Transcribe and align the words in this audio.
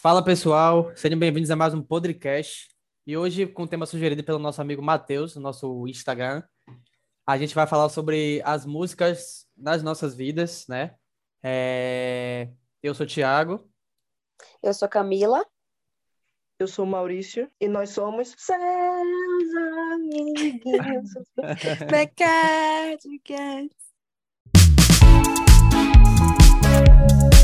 Fala 0.00 0.22
pessoal, 0.22 0.92
sejam 0.94 1.18
bem-vindos 1.18 1.50
a 1.50 1.56
mais 1.56 1.74
um 1.74 1.82
podcast. 1.82 2.68
E 3.04 3.16
hoje, 3.16 3.48
com 3.48 3.64
o 3.64 3.66
tema 3.66 3.84
sugerido 3.84 4.22
pelo 4.22 4.38
nosso 4.38 4.62
amigo 4.62 4.80
Matheus, 4.80 5.34
no 5.34 5.42
nosso 5.42 5.88
Instagram, 5.88 6.40
a 7.26 7.36
gente 7.36 7.52
vai 7.52 7.66
falar 7.66 7.88
sobre 7.88 8.40
as 8.44 8.64
músicas 8.64 9.48
nas 9.56 9.82
nossas 9.82 10.14
vidas, 10.14 10.68
né? 10.68 10.94
É... 11.42 12.48
Eu 12.80 12.94
sou 12.94 13.04
o 13.04 13.08
Thiago. 13.08 13.68
Eu 14.62 14.72
sou 14.72 14.88
Camila. 14.88 15.44
Eu 16.60 16.68
sou 16.68 16.84
o 16.84 16.88
Maurício 16.88 17.50
e 17.60 17.66
nós 17.66 17.90
somos 17.90 18.36
seus. 18.38 18.60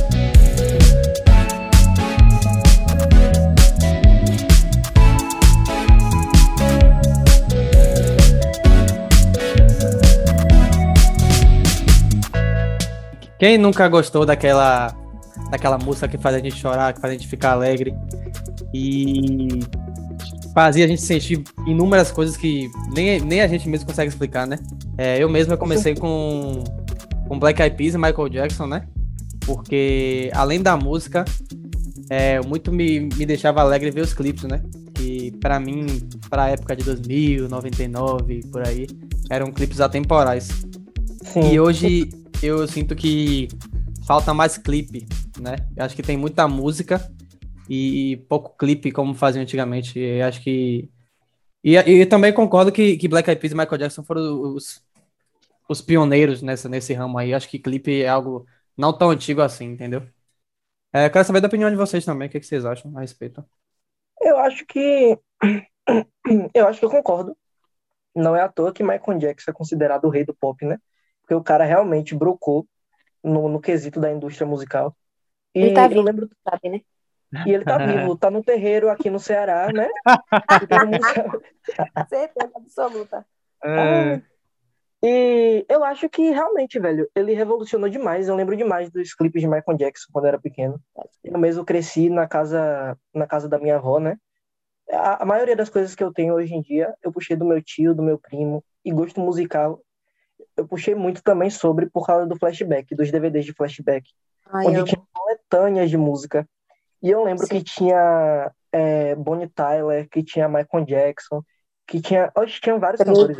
Quem 13.44 13.58
nunca 13.58 13.86
gostou 13.88 14.24
daquela 14.24 14.96
daquela 15.50 15.76
música 15.76 16.08
que 16.08 16.16
faz 16.16 16.34
a 16.34 16.38
gente 16.38 16.56
chorar, 16.56 16.94
que 16.94 17.00
faz 17.02 17.12
a 17.12 17.14
gente 17.14 17.28
ficar 17.28 17.50
alegre 17.50 17.94
e 18.72 19.60
fazia 20.54 20.86
a 20.86 20.88
gente 20.88 21.02
sentir 21.02 21.44
inúmeras 21.66 22.10
coisas 22.10 22.38
que 22.38 22.70
nem, 22.94 23.20
nem 23.20 23.42
a 23.42 23.46
gente 23.46 23.68
mesmo 23.68 23.84
consegue 23.84 24.08
explicar, 24.08 24.46
né? 24.46 24.58
É, 24.96 25.22
eu 25.22 25.28
mesmo 25.28 25.52
eu 25.52 25.58
comecei 25.58 25.94
com, 25.94 26.64
com 27.28 27.38
Black 27.38 27.60
Eyed 27.60 27.76
Peas 27.76 27.92
e 27.92 27.98
Michael 27.98 28.30
Jackson, 28.30 28.66
né? 28.66 28.86
Porque 29.44 30.30
além 30.32 30.62
da 30.62 30.74
música, 30.74 31.26
é, 32.08 32.40
muito 32.40 32.72
me, 32.72 33.10
me 33.14 33.26
deixava 33.26 33.60
alegre 33.60 33.90
ver 33.90 34.00
os 34.00 34.14
clipes, 34.14 34.44
né? 34.44 34.62
Que 34.94 35.32
para 35.32 35.60
mim, 35.60 35.84
para 36.30 36.44
a 36.44 36.48
época 36.48 36.74
de 36.74 36.82
2000, 36.82 37.46
99, 37.50 38.40
por 38.50 38.66
aí, 38.66 38.86
eram 39.28 39.52
clipes 39.52 39.82
atemporais. 39.82 40.48
Sim. 41.20 41.52
E 41.52 41.60
hoje 41.60 42.23
eu 42.42 42.66
sinto 42.66 42.94
que 42.94 43.48
falta 44.06 44.34
mais 44.34 44.58
clipe, 44.58 45.06
né? 45.40 45.56
Eu 45.76 45.84
acho 45.84 45.96
que 45.96 46.02
tem 46.02 46.16
muita 46.16 46.46
música 46.46 47.00
e 47.68 48.18
pouco 48.28 48.56
clipe 48.56 48.92
como 48.92 49.14
faziam 49.14 49.42
antigamente. 49.42 49.98
Eu 49.98 50.26
acho 50.26 50.42
que. 50.42 50.90
E, 51.62 51.76
e 51.76 52.06
também 52.06 52.32
concordo 52.32 52.70
que, 52.72 52.96
que 52.96 53.08
Black 53.08 53.28
Eyed 53.28 53.40
Peas 53.40 53.52
e 53.52 53.56
Michael 53.56 53.78
Jackson 53.78 54.04
foram 54.04 54.54
os, 54.54 54.84
os 55.68 55.80
pioneiros 55.80 56.42
nessa, 56.42 56.68
nesse 56.68 56.92
ramo 56.92 57.18
aí. 57.18 57.30
Eu 57.30 57.36
acho 57.36 57.48
que 57.48 57.58
clipe 57.58 58.02
é 58.02 58.08
algo 58.08 58.46
não 58.76 58.96
tão 58.96 59.10
antigo 59.10 59.40
assim, 59.40 59.66
entendeu? 59.66 60.02
É, 60.92 61.08
quero 61.10 61.24
saber 61.24 61.40
da 61.40 61.48
opinião 61.48 61.70
de 61.70 61.76
vocês 61.76 62.04
também, 62.04 62.28
o 62.28 62.30
que, 62.30 62.36
é 62.36 62.40
que 62.40 62.46
vocês 62.46 62.64
acham 62.64 62.96
a 62.96 63.00
respeito. 63.00 63.44
Eu 64.20 64.38
acho 64.38 64.64
que. 64.66 65.18
Eu 66.54 66.66
acho 66.66 66.80
que 66.80 66.86
eu 66.86 66.90
concordo. 66.90 67.36
Não 68.16 68.34
é 68.34 68.40
à 68.40 68.48
toa 68.48 68.72
que 68.72 68.82
Michael 68.82 69.18
Jackson 69.18 69.50
é 69.50 69.54
considerado 69.54 70.06
o 70.06 70.08
rei 70.08 70.24
do 70.24 70.32
pop, 70.32 70.64
né? 70.64 70.78
Porque 71.24 71.34
o 71.34 71.42
cara 71.42 71.64
realmente 71.64 72.14
brocou 72.14 72.66
no, 73.22 73.48
no 73.48 73.60
quesito 73.60 73.98
da 73.98 74.12
indústria 74.12 74.46
musical. 74.46 74.94
E 75.54 75.60
ele 75.60 75.74
tá 75.74 75.88
vivo, 75.88 76.00
eu 76.00 76.04
lembro... 76.04 76.30
sabe, 76.48 76.68
né? 76.68 76.80
E 77.46 77.52
ele 77.52 77.64
tá 77.64 77.78
vivo, 77.78 78.16
tá 78.16 78.30
no 78.30 78.44
terreiro 78.44 78.90
aqui 78.90 79.10
no 79.10 79.18
Ceará, 79.18 79.72
né? 79.72 79.88
Certeza 82.08 82.50
absoluta. 82.54 83.26
É. 83.64 84.20
E 85.02 85.66
eu 85.68 85.84
acho 85.84 86.08
que 86.08 86.30
realmente, 86.30 86.78
velho, 86.78 87.08
ele 87.14 87.34
revolucionou 87.34 87.88
demais. 87.88 88.28
Eu 88.28 88.36
lembro 88.36 88.56
demais 88.56 88.90
dos 88.90 89.14
clipes 89.14 89.42
de 89.42 89.48
Michael 89.48 89.76
Jackson 89.76 90.08
quando 90.12 90.24
eu 90.24 90.28
era 90.28 90.40
pequeno. 90.40 90.80
Eu 91.22 91.38
mesmo 91.38 91.64
cresci 91.64 92.08
na 92.08 92.26
casa, 92.26 92.96
na 93.12 93.26
casa 93.26 93.48
da 93.48 93.58
minha 93.58 93.76
avó, 93.76 93.98
né? 93.98 94.16
A, 94.90 95.22
a 95.22 95.26
maioria 95.26 95.56
das 95.56 95.68
coisas 95.68 95.94
que 95.94 96.02
eu 96.02 96.12
tenho 96.12 96.34
hoje 96.34 96.54
em 96.54 96.62
dia, 96.62 96.94
eu 97.02 97.12
puxei 97.12 97.36
do 97.36 97.44
meu 97.44 97.62
tio, 97.62 97.94
do 97.94 98.02
meu 98.02 98.18
primo. 98.18 98.64
E 98.84 98.92
gosto 98.92 99.20
musical, 99.20 99.80
eu 100.56 100.66
puxei 100.66 100.94
muito 100.94 101.22
também 101.22 101.50
sobre 101.50 101.86
por 101.86 102.06
causa 102.06 102.26
do 102.26 102.36
flashback, 102.36 102.94
dos 102.94 103.10
DVDs 103.10 103.44
de 103.44 103.52
flashback, 103.52 104.10
Ai, 104.50 104.66
onde 104.66 104.84
tinha 104.84 105.02
coletâneas 105.12 105.90
de 105.90 105.96
música. 105.96 106.48
E 107.02 107.10
eu 107.10 107.22
lembro 107.24 107.46
Sim. 107.46 107.58
que 107.58 107.64
tinha 107.64 108.52
é, 108.72 109.14
Bonnie 109.14 109.48
Tyler, 109.48 110.08
que 110.08 110.22
tinha 110.22 110.48
Michael 110.48 110.84
Jackson, 110.86 111.42
que 111.86 112.00
tinha. 112.00 112.32
Hoje 112.36 112.60
tinha 112.60 112.78
vários 112.78 113.02
cantores 113.02 113.36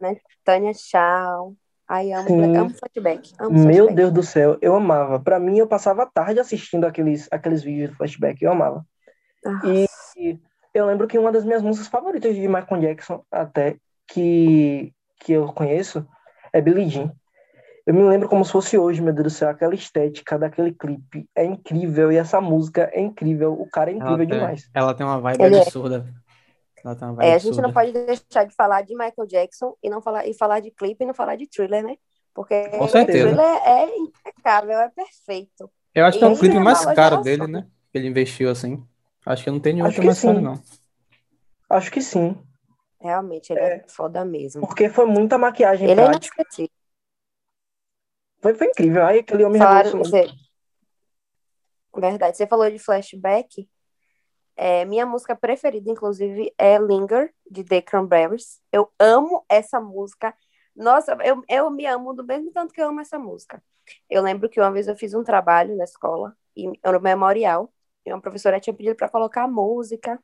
né? 0.00 0.16
Tânia 0.44 0.72
Shaw. 0.74 1.54
Ai, 1.88 2.12
amo, 2.12 2.56
amo 2.58 2.70
flashback. 2.70 3.32
Amo 3.38 3.52
Meu 3.52 3.62
flashback. 3.62 3.94
Deus 3.94 4.12
do 4.12 4.22
céu, 4.22 4.58
eu 4.60 4.74
amava. 4.74 5.20
Para 5.20 5.38
mim, 5.38 5.58
eu 5.58 5.68
passava 5.68 6.02
a 6.02 6.06
tarde 6.06 6.40
assistindo 6.40 6.84
aqueles, 6.84 7.28
aqueles 7.30 7.62
vídeos 7.62 7.90
de 7.90 7.96
flashback, 7.96 8.42
eu 8.42 8.50
amava. 8.50 8.84
E, 9.64 9.86
e 10.16 10.38
eu 10.74 10.84
lembro 10.86 11.06
que 11.06 11.18
uma 11.18 11.30
das 11.30 11.44
minhas 11.44 11.62
músicas 11.62 11.88
favoritas 11.88 12.34
de 12.34 12.48
Michael 12.48 12.80
Jackson, 12.80 13.24
até, 13.30 13.76
que, 14.08 14.92
que 15.20 15.32
eu 15.32 15.46
conheço, 15.52 16.06
é 16.56 16.60
Billie 16.60 16.88
Jean. 16.88 17.12
Eu 17.86 17.94
me 17.94 18.02
lembro 18.02 18.28
como 18.28 18.44
se 18.44 18.50
fosse 18.50 18.76
hoje, 18.76 19.00
meu 19.00 19.12
Deus 19.12 19.24
do 19.24 19.30
céu, 19.30 19.48
aquela 19.48 19.74
estética 19.74 20.36
daquele 20.36 20.72
clipe 20.72 21.28
é 21.36 21.44
incrível 21.44 22.10
e 22.10 22.16
essa 22.16 22.40
música 22.40 22.90
é 22.92 23.00
incrível. 23.00 23.52
O 23.52 23.68
cara 23.70 23.90
é 23.90 23.94
incrível 23.94 24.14
ela 24.14 24.26
tem, 24.26 24.38
demais. 24.38 24.70
Ela 24.74 24.94
tem 24.94 25.06
uma 25.06 25.20
vibe 25.20 25.42
Ele 25.42 25.56
é. 25.56 25.62
absurda. 25.62 26.06
É. 26.22 26.26
Vibe 26.94 27.24
é, 27.24 27.34
a 27.34 27.38
gente 27.38 27.60
não 27.60 27.72
pode 27.72 27.92
deixar 27.92 28.44
de 28.44 28.54
falar 28.54 28.82
de 28.82 28.94
Michael 28.94 29.26
Jackson 29.26 29.74
e 29.82 29.90
não 29.90 30.00
falar 30.00 30.26
e 30.26 30.34
falar 30.34 30.60
de 30.60 30.70
clipe 30.70 31.02
e 31.02 31.06
não 31.06 31.14
falar 31.14 31.36
de 31.36 31.46
thriller, 31.48 31.84
né? 31.84 31.96
Porque 32.34 32.68
Com 32.70 32.88
certeza. 32.88 33.28
thriller 33.28 33.62
é 33.64 33.96
impecável, 33.96 34.78
é 34.78 34.88
perfeito. 34.88 35.70
Eu 35.94 36.04
acho 36.06 36.18
que 36.18 36.24
é 36.24 36.28
o 36.28 36.36
clipe 36.36 36.58
mais 36.58 36.84
caro 36.84 37.22
dele, 37.22 37.46
né? 37.46 37.66
Que 37.92 37.98
ele 37.98 38.08
investiu 38.08 38.50
assim. 38.50 38.84
Acho 39.24 39.42
que 39.42 39.50
não 39.50 39.58
tem 39.58 39.74
nenhum 39.74 39.86
outro 39.86 40.04
mais 40.04 40.20
caro, 40.20 40.40
não. 40.40 40.60
Acho 41.68 41.90
que 41.90 42.00
sim. 42.00 42.36
Realmente, 43.06 43.52
ele 43.52 43.60
é, 43.60 43.76
é 43.76 43.84
foda 43.86 44.24
mesmo. 44.24 44.66
Porque 44.66 44.88
foi 44.88 45.06
muita 45.06 45.38
maquiagem 45.38 45.88
ele 45.88 46.00
é 46.00 46.04
prática. 46.04 46.42
É 46.42 46.66
foi, 48.42 48.54
foi 48.54 48.66
incrível. 48.66 49.04
Aí 49.04 49.20
aquele 49.20 49.44
homem 49.44 49.60
Falaram, 49.60 49.98
você... 49.98 50.28
Verdade. 51.94 52.36
Você 52.36 52.48
falou 52.48 52.68
de 52.68 52.80
flashback. 52.80 53.68
É, 54.56 54.84
minha 54.84 55.06
música 55.06 55.36
preferida, 55.36 55.88
inclusive, 55.88 56.52
é 56.58 56.78
Linger, 56.78 57.32
de 57.48 57.62
The 57.62 57.80
Cranberries. 57.80 58.60
Eu 58.72 58.90
amo 58.98 59.44
essa 59.48 59.80
música. 59.80 60.34
Nossa, 60.74 61.16
eu, 61.24 61.44
eu 61.48 61.70
me 61.70 61.86
amo 61.86 62.12
do 62.12 62.24
mesmo 62.24 62.50
tanto 62.50 62.74
que 62.74 62.82
eu 62.82 62.88
amo 62.88 63.00
essa 63.00 63.18
música. 63.20 63.62
Eu 64.10 64.20
lembro 64.20 64.48
que 64.48 64.60
uma 64.60 64.72
vez 64.72 64.88
eu 64.88 64.96
fiz 64.96 65.14
um 65.14 65.22
trabalho 65.22 65.76
na 65.76 65.84
escola, 65.84 66.36
e, 66.56 66.66
no 66.66 67.00
memorial, 67.00 67.72
e 68.04 68.12
uma 68.12 68.20
professora 68.20 68.58
tinha 68.58 68.74
pedido 68.74 68.96
para 68.96 69.08
colocar 69.08 69.46
música 69.46 70.20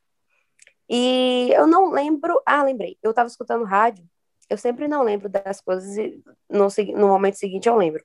e 0.89 1.51
eu 1.53 1.67
não 1.67 1.91
lembro. 1.91 2.41
Ah, 2.45 2.63
lembrei. 2.63 2.97
Eu 3.01 3.11
estava 3.11 3.27
escutando 3.27 3.63
rádio. 3.63 4.07
Eu 4.49 4.57
sempre 4.57 4.87
não 4.87 5.03
lembro 5.03 5.29
das 5.29 5.61
coisas 5.61 5.97
e 5.97 6.21
no, 6.49 6.67
no 6.95 7.07
momento 7.07 7.35
seguinte 7.35 7.67
eu 7.67 7.75
lembro. 7.75 8.03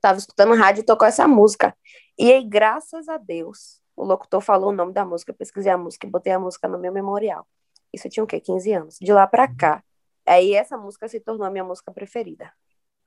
Tava 0.00 0.18
escutando 0.18 0.54
rádio 0.54 0.80
e 0.80 0.84
tocou 0.84 1.06
essa 1.06 1.26
música. 1.26 1.74
E 2.18 2.32
aí, 2.32 2.44
graças 2.46 3.08
a 3.08 3.16
Deus, 3.16 3.80
o 3.96 4.04
locutor 4.04 4.40
falou 4.40 4.70
o 4.70 4.74
nome 4.74 4.92
da 4.92 5.04
música, 5.04 5.32
eu 5.32 5.34
pesquisei 5.34 5.72
a 5.72 5.78
música 5.78 6.06
e 6.06 6.10
botei 6.10 6.32
a 6.32 6.38
música 6.38 6.68
no 6.68 6.78
meu 6.78 6.92
memorial. 6.92 7.46
Isso 7.92 8.08
tinha 8.08 8.22
o 8.22 8.26
quê? 8.26 8.40
15 8.40 8.72
anos. 8.72 8.98
De 9.00 9.12
lá 9.12 9.26
para 9.26 9.48
cá. 9.48 9.82
Aí 10.26 10.54
essa 10.54 10.76
música 10.76 11.08
se 11.08 11.20
tornou 11.20 11.46
a 11.46 11.50
minha 11.50 11.64
música 11.64 11.90
preferida. 11.92 12.52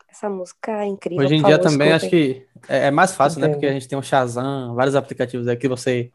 Essa 0.07 0.29
música 0.29 0.83
é 0.83 0.85
incrível. 0.85 1.25
Hoje 1.25 1.35
em 1.35 1.43
dia 1.43 1.59
também 1.59 1.91
acho 1.91 2.09
que 2.09 2.47
é, 2.67 2.87
é 2.87 2.91
mais 2.91 3.15
fácil, 3.15 3.41
né? 3.41 3.49
Porque 3.49 3.65
a 3.65 3.71
gente 3.71 3.87
tem 3.87 3.97
o 3.97 4.03
Shazam, 4.03 4.75
vários 4.75 4.95
aplicativos 4.95 5.47
aqui, 5.47 5.67
você 5.67 6.11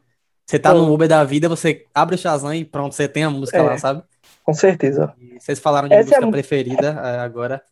você 0.51 0.59
tá 0.59 0.73
no 0.73 0.93
Uber 0.93 1.07
da 1.07 1.23
vida, 1.23 1.47
você 1.47 1.85
abre 1.95 2.15
o 2.15 2.17
Shazam 2.17 2.53
e 2.53 2.65
pronto, 2.65 2.93
você 2.93 3.07
tem 3.07 3.23
a 3.23 3.29
música 3.29 3.57
é, 3.57 3.61
lá, 3.61 3.77
sabe? 3.77 4.03
Com 4.43 4.53
certeza. 4.53 5.13
E 5.17 5.39
vocês 5.39 5.59
falaram 5.59 5.87
de 5.87 5.93
Essa 5.93 6.07
música 6.07 6.27
é 6.27 6.31
preferida 6.31 6.87
é, 6.89 7.19
agora. 7.19 7.63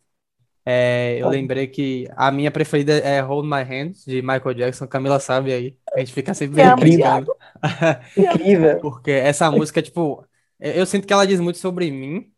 É, 0.64 1.18
eu 1.18 1.28
lembrei 1.28 1.66
que 1.66 2.08
a 2.16 2.30
minha 2.30 2.50
preferida 2.50 2.94
é 2.94 3.20
Hold 3.20 3.44
My 3.44 3.60
Hand, 3.60 3.92
de 4.06 4.22
Michael 4.22 4.54
Jackson. 4.54 4.86
Camila 4.86 5.20
sabe 5.20 5.52
aí. 5.52 5.76
A 5.92 5.98
gente 5.98 6.10
fica 6.14 6.32
sempre 6.32 6.62
brincando. 6.76 7.34
Incrível. 8.16 8.80
Porque 8.80 9.10
essa 9.10 9.50
música, 9.50 9.82
tipo, 9.82 10.24
eu 10.58 10.86
sinto 10.86 11.06
que 11.06 11.12
ela 11.12 11.26
diz 11.26 11.38
muito 11.38 11.58
sobre 11.58 11.90
mim. 11.90 12.32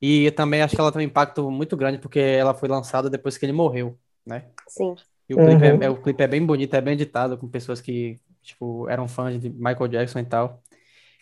E 0.00 0.30
também 0.30 0.62
acho 0.62 0.76
que 0.76 0.80
ela 0.80 0.92
tem 0.92 1.02
um 1.02 1.04
impacto 1.04 1.50
muito 1.50 1.76
grande, 1.76 1.98
porque 1.98 2.20
ela 2.20 2.54
foi 2.54 2.68
lançada 2.68 3.10
depois 3.10 3.36
que 3.36 3.44
ele 3.44 3.52
morreu, 3.52 3.98
né? 4.24 4.44
Sim. 4.68 4.94
E 5.28 5.34
o, 5.34 5.36
clipe, 5.36 5.64
é, 5.64 5.74
uhum. 5.74 5.82
é, 5.82 5.90
o 5.90 6.00
clipe 6.00 6.22
é 6.22 6.28
bem 6.28 6.46
bonito, 6.46 6.74
é 6.74 6.80
bem 6.80 6.94
editado, 6.94 7.36
com 7.36 7.48
pessoas 7.48 7.80
que 7.80 8.18
tipo, 8.42 8.88
eram 8.88 9.08
fãs 9.08 9.40
de 9.40 9.50
Michael 9.50 9.88
Jackson 9.88 10.20
e 10.20 10.24
tal. 10.26 10.62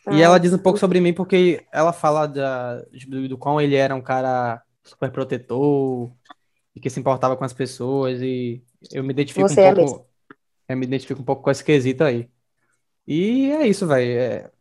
Ah, 0.07 0.15
e 0.15 0.23
ela 0.23 0.39
diz 0.39 0.53
um 0.53 0.59
pouco 0.59 0.79
sobre 0.79 1.01
mim 1.01 1.13
porque 1.15 1.67
ela 1.73 1.93
fala 1.93 2.27
da, 2.27 2.81
do, 3.09 3.29
do 3.29 3.39
quão 3.39 3.61
ele 3.61 3.77
era 3.77 3.95
um 3.95 4.03
cara 4.03 4.63
super 4.85 5.11
protetor 5.13 6.13
e 6.75 6.81
que 6.81 6.91
se 6.91 7.01
importava 7.01 7.37
com 7.37 7.45
as 7.45 7.53
pessoas 7.53 8.21
e 8.23 8.63
eu 8.93 9.05
me 9.05 9.13
identifico 9.13 9.43
Você 9.43 9.61
um 9.61 9.63
é 9.63 9.73
pouco 9.73 9.83
mesmo. 9.83 10.07
eu 10.69 10.77
me 10.77 10.87
identifico 10.87 11.21
um 11.23 11.25
pouco 11.25 11.43
com 11.43 11.51
esse 11.51 11.65
quesito 11.65 12.05
aí. 12.05 12.31
E 13.07 13.51
é 13.53 13.67
isso, 13.67 13.87
velho. 13.87 14.19
É, 14.21 14.53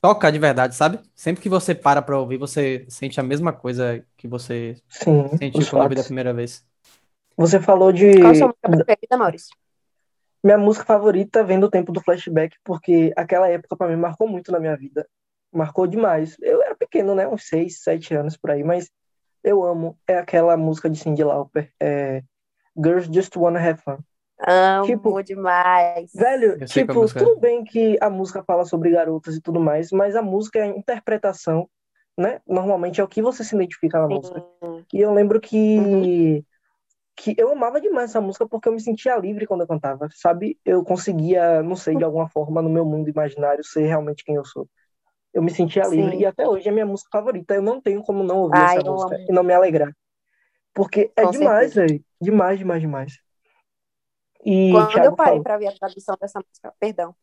toca 0.00 0.30
de 0.32 0.38
verdade, 0.38 0.74
sabe? 0.76 1.00
Sempre 1.14 1.42
que 1.42 1.48
você 1.48 1.74
para 1.74 2.02
pra 2.02 2.18
ouvir, 2.18 2.38
você 2.38 2.86
sente 2.88 3.20
a 3.20 3.22
mesma 3.22 3.52
coisa 3.52 4.04
que 4.16 4.28
você 4.28 4.76
Sim, 4.88 5.28
sentiu 5.38 5.66
quando 5.68 5.82
ouviu 5.84 5.96
da 5.98 6.04
primeira 6.04 6.34
vez. 6.34 6.66
Você 7.36 7.60
falou 7.60 7.92
de. 7.92 8.20
Qual 8.20 8.30
a 8.30 8.34
sua 8.34 8.48
música 8.48 8.68
preferida, 8.70 9.16
Maurício? 9.18 9.54
Minha 10.42 10.58
música 10.58 10.84
favorita 10.84 11.44
vem 11.44 11.60
do 11.60 11.70
tempo 11.70 11.92
do 11.92 12.00
flashback, 12.00 12.56
porque 12.64 13.12
aquela 13.16 13.48
época 13.48 13.76
para 13.76 13.88
mim 13.88 13.96
marcou 13.96 14.26
muito 14.26 14.50
na 14.50 14.58
minha 14.58 14.76
vida. 14.76 15.06
Marcou 15.52 15.86
demais. 15.86 16.36
Eu 16.40 16.60
era 16.62 16.74
pequeno, 16.74 17.14
né? 17.14 17.28
Uns 17.28 17.46
6, 17.46 17.82
7 17.82 18.14
anos 18.14 18.36
por 18.36 18.50
aí, 18.50 18.64
mas 18.64 18.90
eu 19.44 19.62
amo. 19.62 19.96
É 20.06 20.18
aquela 20.18 20.56
música 20.56 20.90
de 20.90 20.98
Cyndi 20.98 21.22
Lauper. 21.22 21.70
É 21.80 22.22
Girls 22.76 23.08
Just 23.12 23.36
Wanna 23.36 23.60
Have 23.60 23.80
Fun. 23.82 23.98
Amo 24.44 24.86
tipo, 24.86 25.22
demais. 25.22 26.10
Velho, 26.12 26.64
tipo, 26.66 27.04
é. 27.04 27.08
tudo 27.08 27.38
bem 27.38 27.62
que 27.62 27.96
a 28.00 28.10
música 28.10 28.42
fala 28.42 28.64
sobre 28.64 28.90
garotas 28.90 29.36
e 29.36 29.40
tudo 29.40 29.60
mais, 29.60 29.92
mas 29.92 30.16
a 30.16 30.22
música 30.22 30.58
é 30.58 30.62
a 30.62 30.66
interpretação, 30.66 31.68
né? 32.18 32.40
Normalmente 32.44 33.00
é 33.00 33.04
o 33.04 33.08
que 33.08 33.22
você 33.22 33.44
se 33.44 33.54
identifica 33.54 34.00
na 34.00 34.08
Sim. 34.08 34.14
música. 34.14 34.44
E 34.92 35.00
eu 35.00 35.12
lembro 35.12 35.40
que 35.40 35.78
uhum 35.78 36.44
que 37.16 37.34
eu 37.38 37.50
amava 37.52 37.80
demais 37.80 38.10
essa 38.10 38.20
música 38.20 38.46
porque 38.46 38.68
eu 38.68 38.72
me 38.72 38.80
sentia 38.80 39.16
livre 39.16 39.46
quando 39.46 39.62
eu 39.62 39.66
cantava, 39.66 40.08
sabe? 40.14 40.58
Eu 40.64 40.82
conseguia, 40.82 41.62
não 41.62 41.76
sei, 41.76 41.96
de 41.96 42.04
alguma 42.04 42.28
forma, 42.28 42.62
no 42.62 42.70
meu 42.70 42.84
mundo 42.84 43.08
imaginário, 43.08 43.64
ser 43.64 43.86
realmente 43.86 44.24
quem 44.24 44.34
eu 44.34 44.44
sou. 44.44 44.68
Eu 45.32 45.42
me 45.42 45.50
sentia 45.50 45.84
Sim. 45.84 45.96
livre 45.96 46.18
e 46.18 46.26
até 46.26 46.46
hoje 46.46 46.68
é 46.68 46.72
minha 46.72 46.86
música 46.86 47.08
favorita. 47.10 47.54
Eu 47.54 47.62
não 47.62 47.80
tenho 47.80 48.02
como 48.02 48.22
não 48.22 48.40
ouvir 48.40 48.58
Ai, 48.58 48.78
essa 48.78 48.82
música 48.82 49.14
amo. 49.14 49.26
e 49.28 49.32
não 49.32 49.42
me 49.42 49.54
alegrar. 49.54 49.92
Porque 50.74 51.10
é 51.16 51.24
Com 51.24 51.30
demais, 51.30 51.74
velho. 51.74 52.04
Demais, 52.20 52.58
demais, 52.58 52.80
demais. 52.80 53.18
E 54.44 54.72
quando 54.72 54.90
Thiago 54.90 55.06
eu 55.06 55.16
parei 55.16 55.40
para 55.40 55.58
ver 55.58 55.68
a 55.68 55.72
tradução 55.72 56.16
dessa 56.20 56.40
música, 56.40 56.74
perdão, 56.78 57.14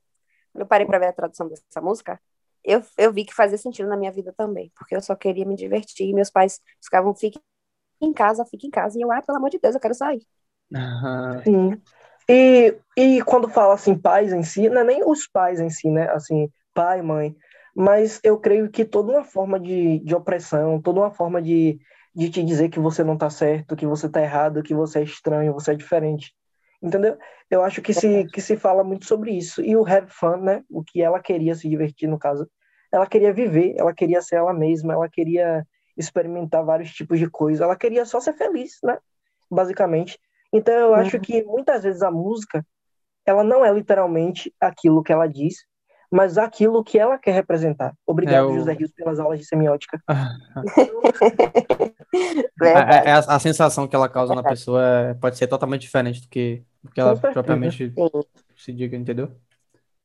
quando 0.51 0.62
eu 0.62 0.68
parei 0.68 0.88
para 0.88 1.00
ver 1.00 1.07
a 1.07 1.13
tradução 1.13 1.47
dessa 1.47 1.81
música, 1.81 2.19
eu, 2.63 2.81
eu 2.97 3.12
vi 3.13 3.25
que 3.25 3.33
fazia 3.33 3.57
sentido 3.57 3.89
na 3.89 3.97
minha 3.97 4.12
vida 4.12 4.33
também, 4.35 4.71
porque 4.75 4.95
eu 4.95 5.01
só 5.01 5.15
queria 5.15 5.45
me 5.45 5.56
divertir 5.56 6.07
e 6.07 6.13
meus 6.13 6.30
pais 6.30 6.62
ficavam, 6.81 7.13
fiquem 7.13 7.42
em 8.06 8.13
casa, 8.13 8.46
fica 8.46 8.68
em 8.68 8.69
casa. 8.69 8.98
E 8.98 9.01
eu, 9.01 9.12
ah, 9.12 9.22
pelo 9.22 9.38
amor 9.38 9.50
de 9.50 9.60
Deus, 9.60 9.75
eu 9.75 9.81
quero 9.81 9.96
sair. 9.96 10.22
Sim. 11.44 11.81
E, 12.30 12.75
e 12.96 13.22
quando 13.24 13.50
fala 13.50 13.74
assim, 13.74 13.98
pais 13.98 14.31
em 14.31 14.44
si, 14.44 14.69
não 14.69 14.81
é 14.81 14.84
nem 14.84 15.04
os 15.04 15.28
pais 15.28 15.60
em 15.60 15.69
si, 15.69 15.90
né? 15.90 16.10
Assim, 16.12 16.50
pai, 16.74 17.01
mãe. 17.01 17.36
Mas 17.75 18.19
eu 18.24 18.38
creio 18.38 18.69
que 18.69 18.86
toda 18.86 19.12
uma 19.12 19.24
forma 19.24 19.60
de, 19.60 20.00
de 20.00 20.16
opressão, 20.16 20.81
toda 20.81 21.00
uma 21.00 21.12
forma 21.12 21.42
de, 21.42 21.80
de 22.16 22.30
te 22.30 22.44
dizer 22.44 22.69
que 22.69 22.80
você 22.80 23.04
não 23.04 23.18
tá 23.18 23.30
certo, 23.30 23.75
que 23.75 23.88
você 23.88 24.07
tá 24.07 24.22
errado, 24.22 24.63
que 24.63 24.74
você 24.75 25.00
é 25.00 25.04
estranho, 25.04 25.54
você 25.54 25.72
é 25.72 25.75
diferente. 25.75 26.34
Entendeu? 26.81 27.18
Eu 27.50 27.63
acho 27.63 27.81
que 27.81 27.94
se, 27.94 28.25
que 28.25 28.42
se 28.42 28.56
fala 28.56 28.84
muito 28.84 29.06
sobre 29.06 29.31
isso. 29.31 29.62
E 29.62 29.75
o 29.75 29.86
have 29.86 30.07
fun, 30.10 30.38
né? 30.38 30.63
O 30.69 30.84
que 30.84 31.02
ela 31.02 31.19
queria 31.19 31.56
se 31.56 31.68
divertir, 31.68 32.07
no 32.07 32.19
caso. 32.19 32.50
Ela 32.92 33.07
queria 33.07 33.34
viver, 33.34 33.75
ela 33.78 33.94
queria 33.94 34.22
ser 34.22 34.36
ela 34.36 34.54
mesma, 34.54 34.94
ela 34.94 35.10
queria 35.10 35.66
experimentar 36.00 36.63
vários 36.63 36.92
tipos 36.94 37.19
de 37.19 37.30
coisa. 37.30 37.66
Ela 37.66 37.75
queria 37.75 38.06
só 38.06 38.19
ser 38.19 38.34
feliz, 38.34 38.80
né? 38.84 38.98
Basicamente. 39.51 40.18
Então 40.51 40.74
eu 40.74 40.96
acho 40.96 41.18
uhum. 41.18 41.22
que 41.22 41.44
muitas 41.44 41.84
vezes 41.84 42.01
a 42.01 42.10
música, 42.10 42.66
ela 43.25 43.44
não 43.44 43.63
é 43.63 43.72
literalmente 43.72 44.54
aquilo 44.60 45.04
que 45.04 45.12
ela 45.12 45.28
diz, 45.28 45.57
mas 46.10 46.38
aquilo 46.38 46.84
que 46.84 46.98
ela 46.98 47.18
quer 47.19 47.34
representar. 47.34 47.94
Obrigado, 48.07 48.50
é 48.50 48.51
o... 48.51 48.56
José 48.56 48.74
Rios, 48.74 48.92
pelas 48.92 49.19
aulas 49.19 49.40
de 49.40 49.46
semiótica. 49.46 50.01
É, 52.62 52.68
é, 52.68 53.10
é, 53.10 53.12
a, 53.12 53.19
a, 53.19 53.40
sensação 53.40 53.88
que 53.88 53.95
ela 53.95 54.10
causa 54.10 54.34
na 54.34 54.44
pessoa 54.44 55.16
pode 55.22 55.38
ser 55.38 55.48
totalmente 55.48 55.81
diferente 55.81 56.22
do 56.22 56.28
que, 56.28 56.63
do 56.84 56.92
que 56.92 57.00
ela 57.00 57.16
propriamente 57.16 57.94
se 58.57 58.74
diga, 58.74 58.98
entendeu? 58.98 59.31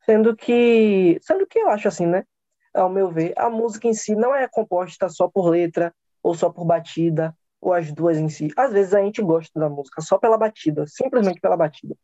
Sendo 0.05 0.37
que, 0.37 1.19
sendo 1.23 1.47
que 1.47 1.58
eu 1.58 1.70
acho 1.70 1.88
assim, 1.88 2.06
né? 2.06 2.25
Ao 2.75 2.91
meu 2.91 3.11
ver, 3.11 3.32
a 3.37 3.49
música 3.49 3.87
em 3.87 3.94
si 3.94 4.15
não 4.15 4.35
é 4.35 4.49
composta 4.49 5.09
só 5.09 5.29
por 5.29 5.49
letra 5.49 5.94
ou 6.23 6.35
só 6.35 6.50
por 6.50 6.65
batida 6.65 7.35
ou 7.61 7.73
as 7.73 7.91
duas 7.93 8.19
em 8.19 8.29
si. 8.29 8.49
Às 8.56 8.73
vezes 8.73 8.93
a 8.93 9.00
gente 9.00 9.23
gosta 9.23 9.59
da 9.59 9.69
música 9.69 10.03
só 10.03 10.19
pela 10.19 10.37
batida, 10.37 10.85
simplesmente 10.87 11.41
pela 11.41 11.56
batida. 11.56 11.97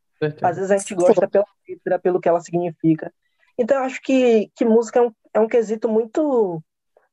Às 0.42 0.56
vezes 0.56 0.70
a 0.70 0.78
gente 0.78 0.94
gosta 0.94 1.28
pela 1.28 1.46
letra, 1.68 1.98
pelo 1.98 2.20
que 2.20 2.28
ela 2.28 2.40
significa. 2.40 3.12
Então 3.58 3.78
eu 3.78 3.84
acho 3.84 4.00
que, 4.00 4.50
que 4.54 4.64
música 4.64 5.00
é 5.00 5.02
um, 5.02 5.12
é 5.34 5.40
um 5.40 5.48
quesito 5.48 5.88
muito, 5.88 6.62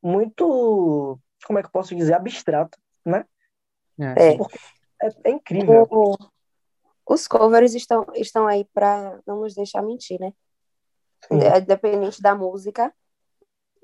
muito, 0.02 1.20
como 1.46 1.60
é 1.60 1.62
que 1.62 1.68
eu 1.68 1.72
posso 1.72 1.96
dizer, 1.96 2.14
abstrato, 2.14 2.78
né? 3.06 3.26
É, 4.00 4.34
é, 4.34 4.38
é, 5.02 5.12
é 5.26 5.32
incrível. 5.32 5.88
O, 5.90 6.16
os 7.10 7.28
covers 7.28 7.74
estão, 7.74 8.06
estão 8.16 8.48
aí 8.48 8.66
para 8.74 9.20
não 9.26 9.42
nos 9.42 9.56
deixar 9.56 9.82
mentir, 9.82 10.20
né? 10.20 10.32
Independente 11.32 12.22
da 12.22 12.36
música, 12.36 12.94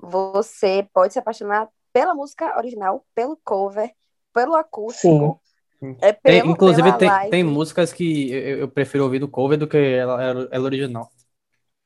você 0.04 0.86
pode 0.92 1.12
se 1.12 1.18
apaixonar 1.18 1.68
pela 1.92 2.14
música 2.14 2.56
original, 2.58 3.04
pelo 3.14 3.38
cover, 3.44 3.90
pelo 4.32 4.54
acústico. 4.56 5.40
Sim. 5.80 5.96
É 6.00 6.12
pelo, 6.12 6.42
tem, 6.42 6.50
inclusive, 6.50 6.92
tem, 6.98 7.10
tem 7.30 7.44
músicas 7.44 7.92
que 7.92 8.32
eu, 8.32 8.58
eu, 8.58 8.68
prefiro 8.68 9.04
ouvir 9.04 9.18
do 9.18 9.28
cover 9.28 9.58
do 9.58 9.68
que 9.68 9.76
ela, 9.76 10.22
ela, 10.50 10.64
original. 10.64 11.10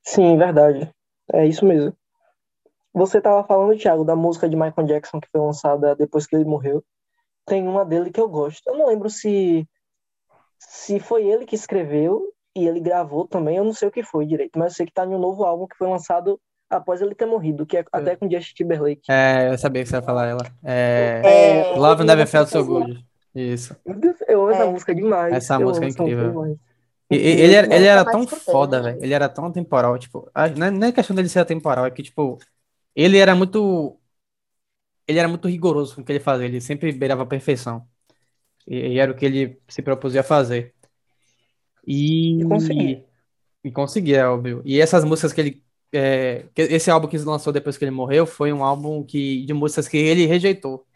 Sim, 0.02 0.36
verdade. 0.38 0.90
É 1.32 1.46
isso 1.46 1.64
mesmo. 1.64 1.92
Você 2.94 3.18
estava 3.18 3.44
falando, 3.44 3.78
Thiago, 3.78 4.04
da 4.04 4.16
música 4.16 4.48
de 4.48 4.56
Michael 4.56 4.86
Jackson 4.86 5.20
que 5.20 5.28
foi 5.30 5.40
lançada 5.40 5.94
depois 5.96 6.26
que 6.26 6.36
ele 6.36 6.44
morreu. 6.44 6.82
Tem 7.44 7.66
uma 7.66 7.84
dele 7.84 8.10
que 8.10 8.20
eu 8.20 8.28
gosto. 8.28 8.62
Eu 8.66 8.76
não 8.76 8.86
lembro 8.86 9.10
se 9.10 9.66
se 10.58 10.98
foi 10.98 11.26
ele 11.26 11.46
que 11.46 11.54
escreveu 11.54 12.32
e 12.56 12.66
ele 12.66 12.80
gravou 12.80 13.26
também. 13.26 13.56
Eu 13.56 13.64
não 13.64 13.72
sei 13.72 13.88
o 13.88 13.92
que 13.92 14.02
foi 14.02 14.26
direito, 14.26 14.58
mas 14.58 14.72
eu 14.72 14.76
sei 14.76 14.86
que 14.86 14.92
tá 14.92 15.04
em 15.04 15.14
um 15.14 15.18
novo 15.18 15.44
álbum 15.44 15.66
que 15.66 15.76
foi 15.76 15.88
lançado 15.88 16.40
após 16.70 17.00
ele 17.00 17.14
ter 17.14 17.26
morrido, 17.26 17.66
que 17.66 17.76
é 17.76 17.84
até 17.92 18.16
com 18.16 18.30
Justin 18.30 18.54
Timberlake. 18.54 19.10
É, 19.10 19.50
eu 19.52 19.58
sabia 19.58 19.82
que 19.82 19.88
você 19.88 19.96
ia 19.96 20.02
falar 20.02 20.26
ela. 20.26 20.46
É... 20.62 21.22
é... 21.24 21.76
Love 21.76 22.04
Never 22.04 22.26
Felt 22.26 22.48
So 22.48 22.64
Good. 22.64 23.04
Isso. 23.34 23.76
Eu 24.26 24.42
amo 24.42 24.50
essa 24.50 24.64
é. 24.64 24.70
música 24.70 24.94
demais. 24.94 25.34
Essa 25.34 25.54
eu 25.54 25.60
música 25.60 25.86
é 25.86 25.88
incrível. 25.88 26.58
E, 27.10 27.16
ele, 27.16 27.54
era, 27.54 27.74
ele 27.74 27.86
era 27.86 28.04
tão 28.04 28.26
foda, 28.26 28.82
velho. 28.82 28.98
Ele 29.02 29.14
era 29.14 29.28
tão 29.28 29.50
temporal. 29.50 29.98
Tipo, 29.98 30.30
não 30.56 30.86
é 30.86 30.92
questão 30.92 31.14
dele 31.14 31.28
ser 31.28 31.44
temporal, 31.44 31.86
é 31.86 31.90
que, 31.90 32.02
tipo, 32.02 32.38
ele 32.94 33.18
era 33.18 33.34
muito. 33.34 33.98
Ele 35.06 35.18
era 35.18 35.28
muito 35.28 35.48
rigoroso 35.48 35.94
com 35.94 36.02
o 36.02 36.04
que 36.04 36.12
ele 36.12 36.20
fazia. 36.20 36.46
Ele 36.46 36.60
sempre 36.60 36.92
beirava 36.92 37.22
a 37.22 37.26
perfeição. 37.26 37.86
E, 38.66 38.94
e 38.94 38.98
era 38.98 39.10
o 39.10 39.14
que 39.14 39.24
ele 39.24 39.58
se 39.68 39.80
propusia 39.80 40.22
fazer. 40.22 40.74
E. 41.86 42.40
E 42.40 42.44
conseguia. 42.44 43.04
E 43.64 43.72
conseguia, 43.72 44.18
é 44.18 44.26
óbvio. 44.26 44.62
E 44.64 44.80
essas 44.80 45.04
músicas 45.04 45.32
que 45.32 45.40
ele 45.40 45.62
é, 45.92 46.46
esse 46.56 46.90
álbum 46.90 47.08
que 47.08 47.16
ele 47.16 47.24
lançou 47.24 47.52
depois 47.52 47.76
que 47.76 47.84
ele 47.84 47.90
morreu 47.90 48.26
foi 48.26 48.52
um 48.52 48.64
álbum 48.64 49.02
que, 49.04 49.44
de 49.44 49.54
músicas 49.54 49.88
que 49.88 49.96
ele 49.96 50.26
rejeitou. 50.26 50.86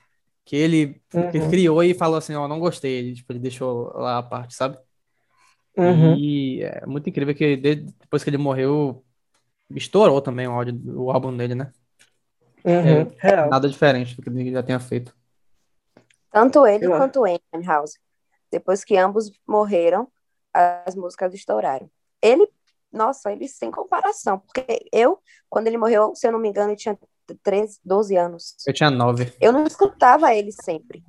Que 0.45 0.57
ele, 0.57 1.01
uhum. 1.15 1.31
que 1.31 1.39
ele 1.39 1.49
criou 1.49 1.85
e 1.85 1.95
falou 1.95 2.17
assim, 2.17 2.35
ó, 2.35 2.45
oh, 2.45 2.49
não 2.49 2.59
gostei. 2.59 2.99
Ele, 2.99 3.15
tipo, 3.15 3.33
ele 3.33 3.39
deixou 3.39 3.93
lá 3.95 4.19
a 4.19 4.23
parte, 4.23 4.55
sabe? 4.55 4.77
Uhum. 5.77 6.17
E 6.17 6.63
é 6.63 6.85
muito 6.85 7.09
incrível 7.09 7.35
que 7.35 7.57
depois 7.57 8.23
que 8.23 8.31
ele 8.31 8.39
morreu, 8.39 9.05
estourou 9.71 10.21
também 10.21 10.47
o, 10.47 10.53
áudio, 10.53 10.81
o 11.01 11.11
álbum 11.11 11.35
dele, 11.37 11.55
né? 11.55 11.73
Uhum. 12.65 13.13
É, 13.23 13.49
nada 13.49 13.69
diferente 13.69 14.17
do 14.17 14.23
que 14.23 14.29
ele 14.29 14.53
já 14.53 14.63
tinha 14.63 14.79
feito. 14.79 15.15
Tanto 16.31 16.67
ele 16.67 16.87
Eu 16.87 16.91
quanto 16.91 17.21
o 17.21 17.63
House. 17.65 17.99
Depois 18.51 18.85
que 18.85 18.97
ambos 18.97 19.31
morreram, 19.47 20.09
as 20.53 20.95
músicas 20.95 21.33
estouraram. 21.35 21.91
Ele 22.21 22.49
nossa, 22.93 23.33
ele 23.33 23.49
sem 23.49 23.71
comparação. 23.71 24.39
Porque 24.39 24.89
eu, 24.93 25.19
quando 25.49 25.67
ele 25.67 25.79
morreu, 25.79 26.15
se 26.15 26.27
eu 26.27 26.33
não 26.33 26.39
me 26.39 26.49
engano, 26.49 26.71
ele 26.71 26.77
tinha 26.77 26.99
13, 27.43 27.81
12 27.85 28.17
anos. 28.17 28.57
Eu 28.67 28.75
tinha 28.75 28.91
9. 28.91 29.33
Eu 29.41 29.53
não 29.53 29.65
escutava 29.65 30.35
ele 30.35 30.53
sempre. 30.53 31.03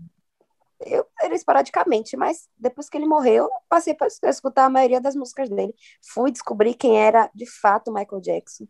Eu 0.85 1.05
era 1.21 1.33
esporadicamente, 1.33 2.17
mas 2.17 2.47
depois 2.57 2.89
que 2.89 2.97
ele 2.97 3.05
morreu, 3.05 3.49
passei 3.69 3.93
para 3.93 4.07
escutar 4.29 4.65
a 4.65 4.69
maioria 4.69 4.99
das 4.99 5.15
músicas 5.15 5.49
dele. 5.49 5.73
Fui 6.01 6.31
descobrir 6.31 6.73
quem 6.73 6.99
era 6.99 7.29
de 7.33 7.45
fato 7.45 7.91
Michael 7.93 8.21
Jackson. 8.21 8.67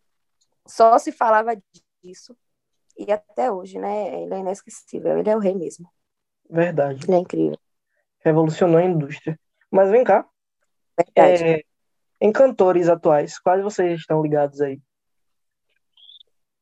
Só 0.68 0.98
se 1.00 1.12
falava 1.12 1.60
disso. 2.04 2.36
E 2.98 3.12
até 3.12 3.52
hoje, 3.52 3.80
né? 3.80 4.22
Ele 4.22 4.34
é 4.34 4.40
inesquecível. 4.40 5.18
Ele 5.18 5.30
é 5.30 5.36
o 5.36 5.40
rei 5.40 5.56
mesmo. 5.56 5.90
Verdade. 6.50 7.06
Ele 7.06 7.16
é 7.16 7.20
incrível. 7.20 7.58
Revolucionou 8.20 8.78
a 8.78 8.84
indústria. 8.84 9.40
Mas 9.72 9.90
vem 9.90 10.04
cá. 10.04 10.28
Verdade. 10.96 11.44
É, 11.44 11.64
em 12.24 12.32
cantores 12.32 12.88
atuais, 12.88 13.38
quais 13.38 13.62
vocês 13.62 14.00
estão 14.00 14.24
ligados 14.24 14.62
aí? 14.62 14.80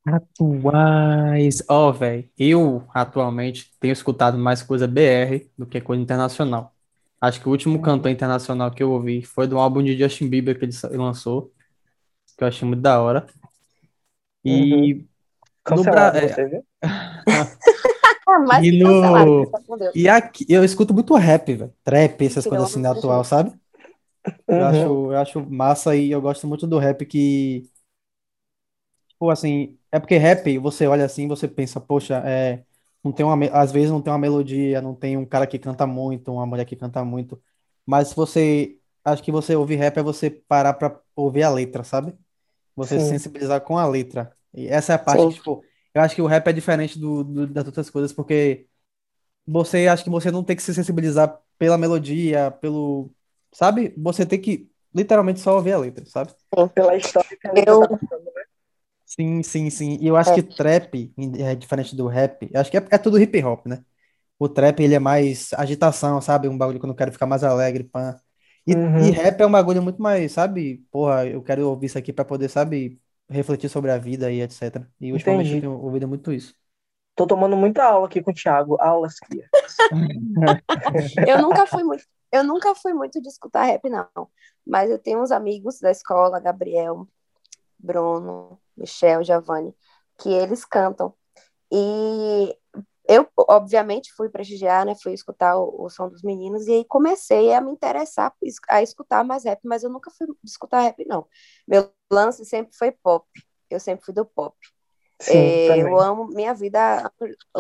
Atuais. 0.04 1.64
Ó, 1.70 1.90
oh, 1.90 1.94
velho, 1.94 2.28
eu 2.36 2.84
atualmente 2.92 3.72
tenho 3.80 3.92
escutado 3.92 4.40
mais 4.40 4.64
coisa 4.64 4.88
BR 4.88 5.46
do 5.56 5.68
que 5.68 5.80
coisa 5.80 6.02
internacional. 6.02 6.74
Acho 7.22 7.40
que 7.40 7.48
o 7.48 7.52
último 7.52 7.76
uhum. 7.76 7.82
cantor 7.84 8.10
internacional 8.10 8.72
que 8.72 8.82
eu 8.82 8.92
ouvi 8.92 9.22
foi 9.24 9.46
do 9.46 9.60
álbum 9.60 9.84
de 9.84 9.96
Justin 9.96 10.28
Bieber 10.28 10.58
que 10.58 10.66
ele 10.66 10.74
lançou, 10.98 11.54
que 12.36 12.44
eu 12.44 12.48
achei 12.48 12.68
muito 12.68 12.82
da 12.82 13.00
hora. 13.00 13.28
E 14.44 15.06
uhum. 15.70 15.76
no 15.76 15.84
Brasil. 15.84 16.66
É... 16.82 18.64
e 18.66 18.84
no... 18.84 19.52
E 19.94 20.10
aqui, 20.10 20.44
eu 20.50 20.66
escuto 20.66 20.92
muito 20.92 21.14
rap, 21.14 21.54
velho. 21.54 21.72
Trap, 21.84 22.26
essas 22.26 22.48
coisas 22.48 22.72
assim 22.72 22.82
da 22.82 22.94
atual, 22.94 23.24
sabe? 23.24 23.61
Eu 24.56 24.66
Uhum. 24.66 24.66
acho, 24.66 25.12
eu 25.12 25.18
acho 25.18 25.42
massa 25.50 25.96
e 25.96 26.12
eu 26.12 26.22
gosto 26.22 26.48
muito 26.48 26.68
do 26.68 26.78
rap 26.80 27.06
que, 27.06 27.70
tipo 29.08 29.30
assim, 29.30 29.78
é 29.92 30.00
porque 30.00 30.18
rap, 30.18 30.58
você 30.60 30.88
olha 30.88 31.06
assim, 31.06 31.28
você 31.28 31.48
pensa, 31.48 31.80
poxa, 31.80 32.18
é, 32.26 32.64
não 33.04 33.12
tem 33.12 33.26
uma, 33.26 33.36
às 33.52 33.72
vezes 33.72 33.90
não 33.92 34.02
tem 34.02 34.12
uma 34.12 34.20
melodia, 34.20 34.82
não 34.82 34.96
tem 34.96 35.18
um 35.18 35.26
cara 35.26 35.46
que 35.48 35.60
canta 35.60 35.86
muito, 35.88 36.32
uma 36.32 36.46
mulher 36.46 36.66
que 36.66 36.76
canta 36.76 37.04
muito, 37.06 37.42
mas 37.86 38.10
se 38.10 38.16
você 38.16 38.78
acho 39.04 39.24
que 39.24 39.32
você 39.32 39.56
ouvir 39.56 39.76
rap 39.76 39.98
é 39.98 40.04
você 40.04 40.30
parar 40.30 40.74
pra 40.74 41.00
ouvir 41.16 41.44
a 41.44 41.50
letra, 41.50 41.84
sabe? 41.84 42.16
Você 42.76 43.00
se 43.00 43.06
Sim, 43.06 43.08
sensibilizar 43.08 43.62
com 43.62 43.78
a 43.78 43.88
letra. 43.88 44.36
E 44.54 44.68
essa 44.68 44.94
é 44.94 44.96
a 44.96 45.00
parte 45.00 45.28
que, 45.28 45.34
Sim. 45.34 45.36
tipo, 45.36 45.64
eu 45.94 46.02
acho 46.02 46.16
que 46.16 46.22
o 46.22 46.28
rap 46.28 46.48
é 46.48 46.54
diferente 46.54 47.00
do, 47.00 47.24
do- 47.24 47.48
das 47.48 47.66
outras 47.68 47.90
coisas, 47.90 48.14
porque 48.14 48.68
você 49.46 49.88
acha 49.88 50.04
que 50.04 50.10
você 50.10 50.32
não 50.32 50.44
tem 50.44 50.56
que 50.56 50.62
se 50.64 50.74
sensibilizar 50.74 51.40
pela 51.58 51.78
melodia, 51.78 52.52
pelo, 52.52 53.12
sabe? 53.52 53.94
Você 53.98 54.26
tem 54.26 54.40
que 54.42 54.70
literalmente 54.94 55.40
só 55.40 55.56
ouvir 55.56 55.74
a 55.74 55.78
letra, 55.80 56.06
sabe? 56.06 56.34
pela 56.74 56.96
história 56.96 57.38
que 57.40 57.48
a 57.48 57.54
letra 57.54 57.78
Eu, 57.78 57.78
tá 57.78 57.88
contando, 57.88 58.26
né? 58.34 58.44
Sim, 59.06 59.44
sim, 59.44 59.70
sim. 59.70 59.98
E 60.02 60.08
eu 60.08 60.16
acho 60.16 60.32
é, 60.32 60.34
que 60.34 60.42
trap 60.42 61.14
é 61.40 61.56
diferente 61.56 61.96
do 61.96 62.08
rap. 62.08 62.50
Eu 62.52 62.62
acho 62.62 62.72
que 62.72 62.78
é, 62.78 62.88
é 62.92 62.98
tudo 62.98 63.20
hip 63.20 63.44
hop, 63.44 63.66
né? 63.68 63.84
O 64.40 64.50
trap, 64.50 64.82
ele 64.82 64.96
é 64.96 65.00
mais 65.00 65.54
agitação, 65.54 66.22
sabe? 66.22 66.48
Um 66.50 66.58
bagulho 66.58 66.80
quando 66.80 66.92
eu 66.92 66.96
quero 66.98 67.12
ficar 67.14 67.28
mais 67.28 67.44
alegre, 67.44 67.84
pã. 67.86 68.18
E, 68.68 68.76
e 68.98 69.10
Uhum, 69.10 69.12
rap 69.12 69.42
é 69.42 69.48
um 69.48 69.52
bagulho 69.52 69.82
muito 69.84 70.02
mais, 70.02 70.34
sabe? 70.34 70.80
Porra, 70.92 71.28
eu 71.28 71.44
quero 71.44 71.68
ouvir 71.70 71.88
isso 71.88 71.98
aqui 71.98 72.14
pra 72.14 72.26
poder, 72.26 72.50
sabe? 72.50 73.02
Refletir 73.30 73.70
sobre 73.70 73.92
a 73.92 73.98
vida 73.98 74.32
e 74.32 74.42
etc. 74.42 74.90
E 75.02 75.14
ultimamente 75.14 75.54
eu 75.54 75.60
tenho 75.60 75.74
ouvido 75.80 76.08
muito 76.08 76.32
isso. 76.34 76.56
Tô 77.16 77.26
tomando 77.28 77.56
muita 77.56 77.84
aula 77.86 78.08
aqui 78.08 78.22
com 78.22 78.32
o 78.32 78.34
Thiago, 78.34 78.76
aulas 78.82 79.20
que 79.20 79.42
eu 81.26 81.38
nunca 81.40 81.66
fui 81.68 81.84
muito, 81.84 82.06
eu 82.32 82.44
nunca 82.44 82.76
fui 82.76 82.94
muito 82.94 83.22
de 83.22 83.28
escutar 83.30 83.64
rap, 83.66 83.90
não. 83.90 84.08
Mas 84.66 84.90
eu 84.90 85.00
tenho 85.00 85.22
uns 85.22 85.32
amigos 85.32 85.80
da 85.80 85.92
escola, 85.92 86.40
Gabriel, 86.40 87.08
Bruno, 87.80 88.60
Michel, 88.78 89.24
Giovanni, 89.24 89.76
que 90.20 90.30
eles 90.30 90.66
cantam. 90.66 91.14
E 91.72 92.58
eu, 93.08 93.28
obviamente, 93.38 94.14
fui 94.14 94.30
prestigiar, 94.30 94.86
né? 94.86 94.96
Fui 95.02 95.14
escutar 95.14 95.58
o, 95.58 95.86
o 95.86 95.90
som 95.90 96.10
dos 96.10 96.24
meninos 96.24 96.68
e 96.68 96.74
aí 96.74 96.86
comecei 96.86 97.54
a 97.54 97.62
me 97.62 97.72
interessar 97.72 98.34
es- 98.42 98.58
a 98.70 98.82
escutar 98.84 99.24
mais 99.26 99.44
rap, 99.46 99.60
mas 99.66 99.84
eu 99.84 99.90
nunca 99.90 100.12
fui 100.12 100.28
escutar 100.44 100.82
rap, 100.82 101.06
não. 101.08 101.28
Meu 101.68 101.92
lance 102.12 102.46
sempre 102.46 102.76
foi 102.78 102.92
pop. 102.92 103.28
Eu 103.70 103.80
sempre 103.80 104.06
fui 104.06 104.14
do 104.14 104.26
pop. 104.26 104.56
Sim, 105.22 105.38
É, 105.38 105.82
eu 105.82 106.00
amo 106.00 106.28
minha 106.28 106.54
vida, 106.54 107.12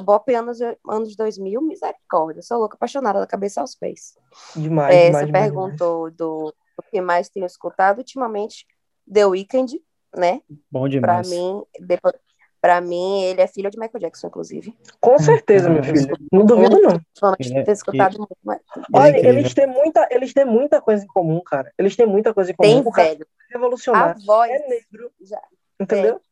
pop 0.05 0.33
anos, 0.33 0.59
anos 0.87 1.15
2000, 1.15 1.61
misericórdia. 1.61 2.41
Sou 2.41 2.57
louca, 2.57 2.75
apaixonada 2.75 3.19
da 3.19 3.27
cabeça 3.27 3.61
aos 3.61 3.75
pés. 3.75 4.17
Demais, 4.55 4.95
É, 4.95 5.05
demais, 5.07 5.25
você 5.25 5.25
demais, 5.27 5.51
demais. 5.51 5.51
perguntou 5.51 6.11
do, 6.11 6.45
do 6.77 6.83
que 6.89 6.99
mais 6.99 7.29
tenho 7.29 7.45
escutado 7.45 7.99
ultimamente, 7.99 8.65
The 9.11 9.25
Weeknd, 9.27 9.79
né? 10.15 10.41
Bom 10.71 10.81
Pra 10.81 10.89
demais. 11.21 11.29
mim, 11.29 11.63
depois, 11.79 12.15
pra 12.59 12.81
mim, 12.81 13.23
ele 13.23 13.41
é 13.41 13.47
filho 13.47 13.69
de 13.69 13.77
Michael 13.79 14.01
Jackson, 14.01 14.27
inclusive. 14.27 14.75
Com 14.99 15.19
certeza, 15.19 15.69
meu 15.69 15.79
Eu 15.79 15.83
filho. 15.83 16.17
Não 16.31 16.45
duvido, 16.45 16.79
não. 16.81 16.93
ultimamente, 16.93 17.53
é, 17.57 17.63
tenho 17.63 17.73
escutado 17.73 18.17
muito. 18.17 18.35
Mas... 18.43 18.59
ele 18.75 18.97
é 18.97 18.99
Olha, 18.99 19.27
eles 19.29 19.53
têm 19.53 19.67
muita, 19.67 20.07
eles 20.09 20.33
têm 20.33 20.45
muita 20.45 20.81
coisa 20.81 21.03
em 21.03 21.07
comum, 21.07 21.41
cara. 21.43 21.71
Eles 21.77 21.95
têm 21.95 22.07
muita 22.07 22.33
coisa 22.33 22.51
em 22.51 22.55
comum. 22.55 22.83
Tem, 22.83 22.91
velho. 22.91 23.23
é 23.23 23.53
A 23.53 23.53
revolucionário. 23.53 24.21
voz, 24.25 24.49
É 24.51 24.67
negro, 24.67 25.11
já, 25.21 25.41
entendeu? 25.79 26.15
É, 26.15 26.30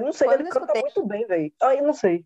não 0.00 0.12
sei, 0.12 0.26
Quando 0.28 0.40
ele 0.40 0.48
eu 0.48 0.52
canta 0.52 0.66
escutei, 0.66 0.82
muito 0.82 1.06
bem, 1.06 1.26
velho. 1.26 1.52
Aí 1.62 1.80
não 1.80 1.92
sei. 1.92 2.24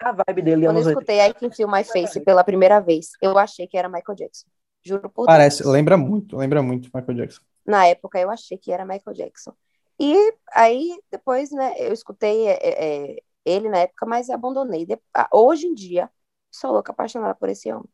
A 0.00 0.12
vibe 0.12 0.42
dele, 0.42 0.66
quando 0.66 0.76
eu 0.76 0.80
anos 0.80 0.86
80. 0.86 1.12
escutei 1.12 1.26
I 1.26 1.34
Can 1.34 1.50
Feel 1.50 1.68
My 1.70 1.84
Face 1.84 2.20
pela 2.20 2.44
primeira 2.44 2.80
vez, 2.80 3.10
eu 3.22 3.38
achei 3.38 3.66
que 3.66 3.76
era 3.78 3.88
Michael 3.88 4.16
Jackson. 4.16 4.46
Juro 4.84 5.08
por 5.08 5.26
Parece, 5.26 5.62
Deus. 5.62 5.72
lembra 5.72 5.96
muito, 5.96 6.36
lembra 6.36 6.60
muito 6.62 6.90
Michael 6.92 7.18
Jackson. 7.18 7.40
Na 7.64 7.86
época 7.86 8.18
eu 8.18 8.28
achei 8.30 8.58
que 8.58 8.72
era 8.72 8.84
Michael 8.84 9.14
Jackson. 9.14 9.52
E 10.00 10.16
aí 10.52 10.98
depois, 11.10 11.52
né, 11.52 11.74
eu 11.78 11.92
escutei 11.92 12.48
é, 12.48 13.12
é, 13.14 13.16
ele 13.44 13.68
na 13.68 13.78
época, 13.78 14.04
mas 14.06 14.28
abandonei. 14.28 14.84
De- 14.84 14.98
Hoje 15.32 15.68
em 15.68 15.74
dia, 15.74 16.10
sou 16.50 16.72
louca 16.72 16.90
apaixonada 16.90 17.34
por 17.36 17.48
esse 17.48 17.72
homem. 17.72 17.88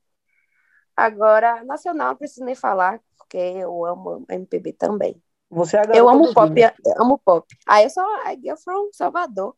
Agora, 0.97 1.63
nacional, 1.65 2.11
não 2.11 2.17
preciso 2.17 2.45
nem 2.45 2.55
falar, 2.55 3.01
porque 3.17 3.37
eu 3.37 3.85
amo 3.85 4.25
MPB 4.29 4.73
também. 4.73 5.23
Você 5.51 5.77
é 5.77 5.83
Eu 5.95 6.09
amo 6.09 6.33
pop, 6.35 6.53
eu 6.61 7.03
amo 7.03 7.19
pop. 7.19 7.47
Ah, 7.67 7.83
eu 7.83 7.91
sou 7.91 8.05
a 8.05 8.35
girl 8.35 8.57
from 8.57 8.91
Salvador, 8.93 9.55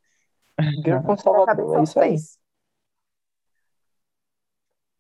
Girl 0.85 1.01
from 1.03 1.17
Salvador, 1.17 1.79
é 1.79 1.83
isso 1.83 2.01
aí. 2.01 2.17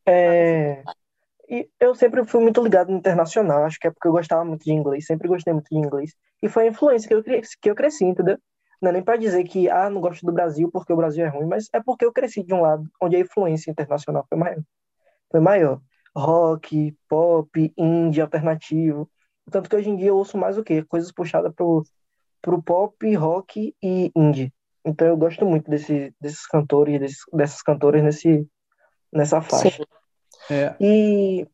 É, 0.07 0.83
e 1.51 1.69
eu 1.81 1.97
sempre 1.97 2.25
fui 2.25 2.41
muito 2.41 2.63
ligado 2.63 2.93
no 2.93 2.99
internacional, 2.99 3.65
acho 3.65 3.79
que 3.81 3.89
é 3.89 3.91
porque 3.91 4.07
eu 4.07 4.13
gostava 4.13 4.45
muito 4.45 4.65
de 4.65 4.73
inglês, 4.73 5.05
sempre 5.05 5.27
gostei 5.27 5.53
muito 5.53 5.69
de 5.69 5.77
inglês. 5.77 6.15
E 6.41 6.49
foi 6.49 6.65
a 6.65 6.69
influência 6.69 7.09
que 7.09 7.15
eu 7.15 7.25
cresci, 7.25 7.59
que 7.61 7.71
eu 7.71 7.75
cresci, 7.75 8.05
entendeu? 8.05 8.39
Não 8.81 8.91
é 8.91 8.93
nem 8.93 9.03
pra 9.03 9.17
dizer 9.17 9.43
que, 9.45 9.69
ah, 9.69 9.91
não 9.91 10.01
gosto 10.01 10.25
do 10.25 10.33
Brasil 10.33 10.71
porque 10.73 10.93
o 10.93 10.97
Brasil 10.97 11.25
é 11.25 11.29
ruim, 11.29 11.47
mas 11.47 11.69
é 11.73 11.81
porque 11.83 12.05
eu 12.05 12.13
cresci 12.13 12.45
de 12.45 12.55
um 12.55 12.63
lado 12.63 12.89
onde 13.03 13.17
a 13.17 13.19
influência 13.19 13.69
internacional 13.69 14.25
foi 14.29 14.39
maior. 14.39 14.63
Foi 15.29 15.41
maior. 15.41 15.81
Rock, 16.17 16.97
pop, 17.09 17.75
indie, 17.77 18.21
alternativo. 18.21 19.11
Tanto 19.51 19.69
que 19.69 19.77
hoje 19.77 19.91
em 19.91 19.97
dia 19.97 20.09
eu 20.09 20.17
ouço 20.17 20.37
mais 20.37 20.59
o 20.59 20.65
quê? 20.65 20.83
Coisas 20.85 21.13
puxadas 21.13 21.53
pro, 21.55 21.85
pro 22.41 22.63
pop, 22.63 23.15
rock 23.15 23.75
e 23.83 24.11
indie. 24.17 24.53
Então 24.85 25.07
eu 25.07 25.17
gosto 25.17 25.45
muito 25.45 25.71
desse, 25.71 26.15
desses 26.21 26.47
cantores, 26.47 26.99
desses, 26.99 27.19
dessas 27.33 27.63
cantoras 27.63 28.03
nesse, 28.03 28.49
nessa 29.13 29.41
faixa. 29.41 29.85
É, 30.51 30.75
E 30.81 31.47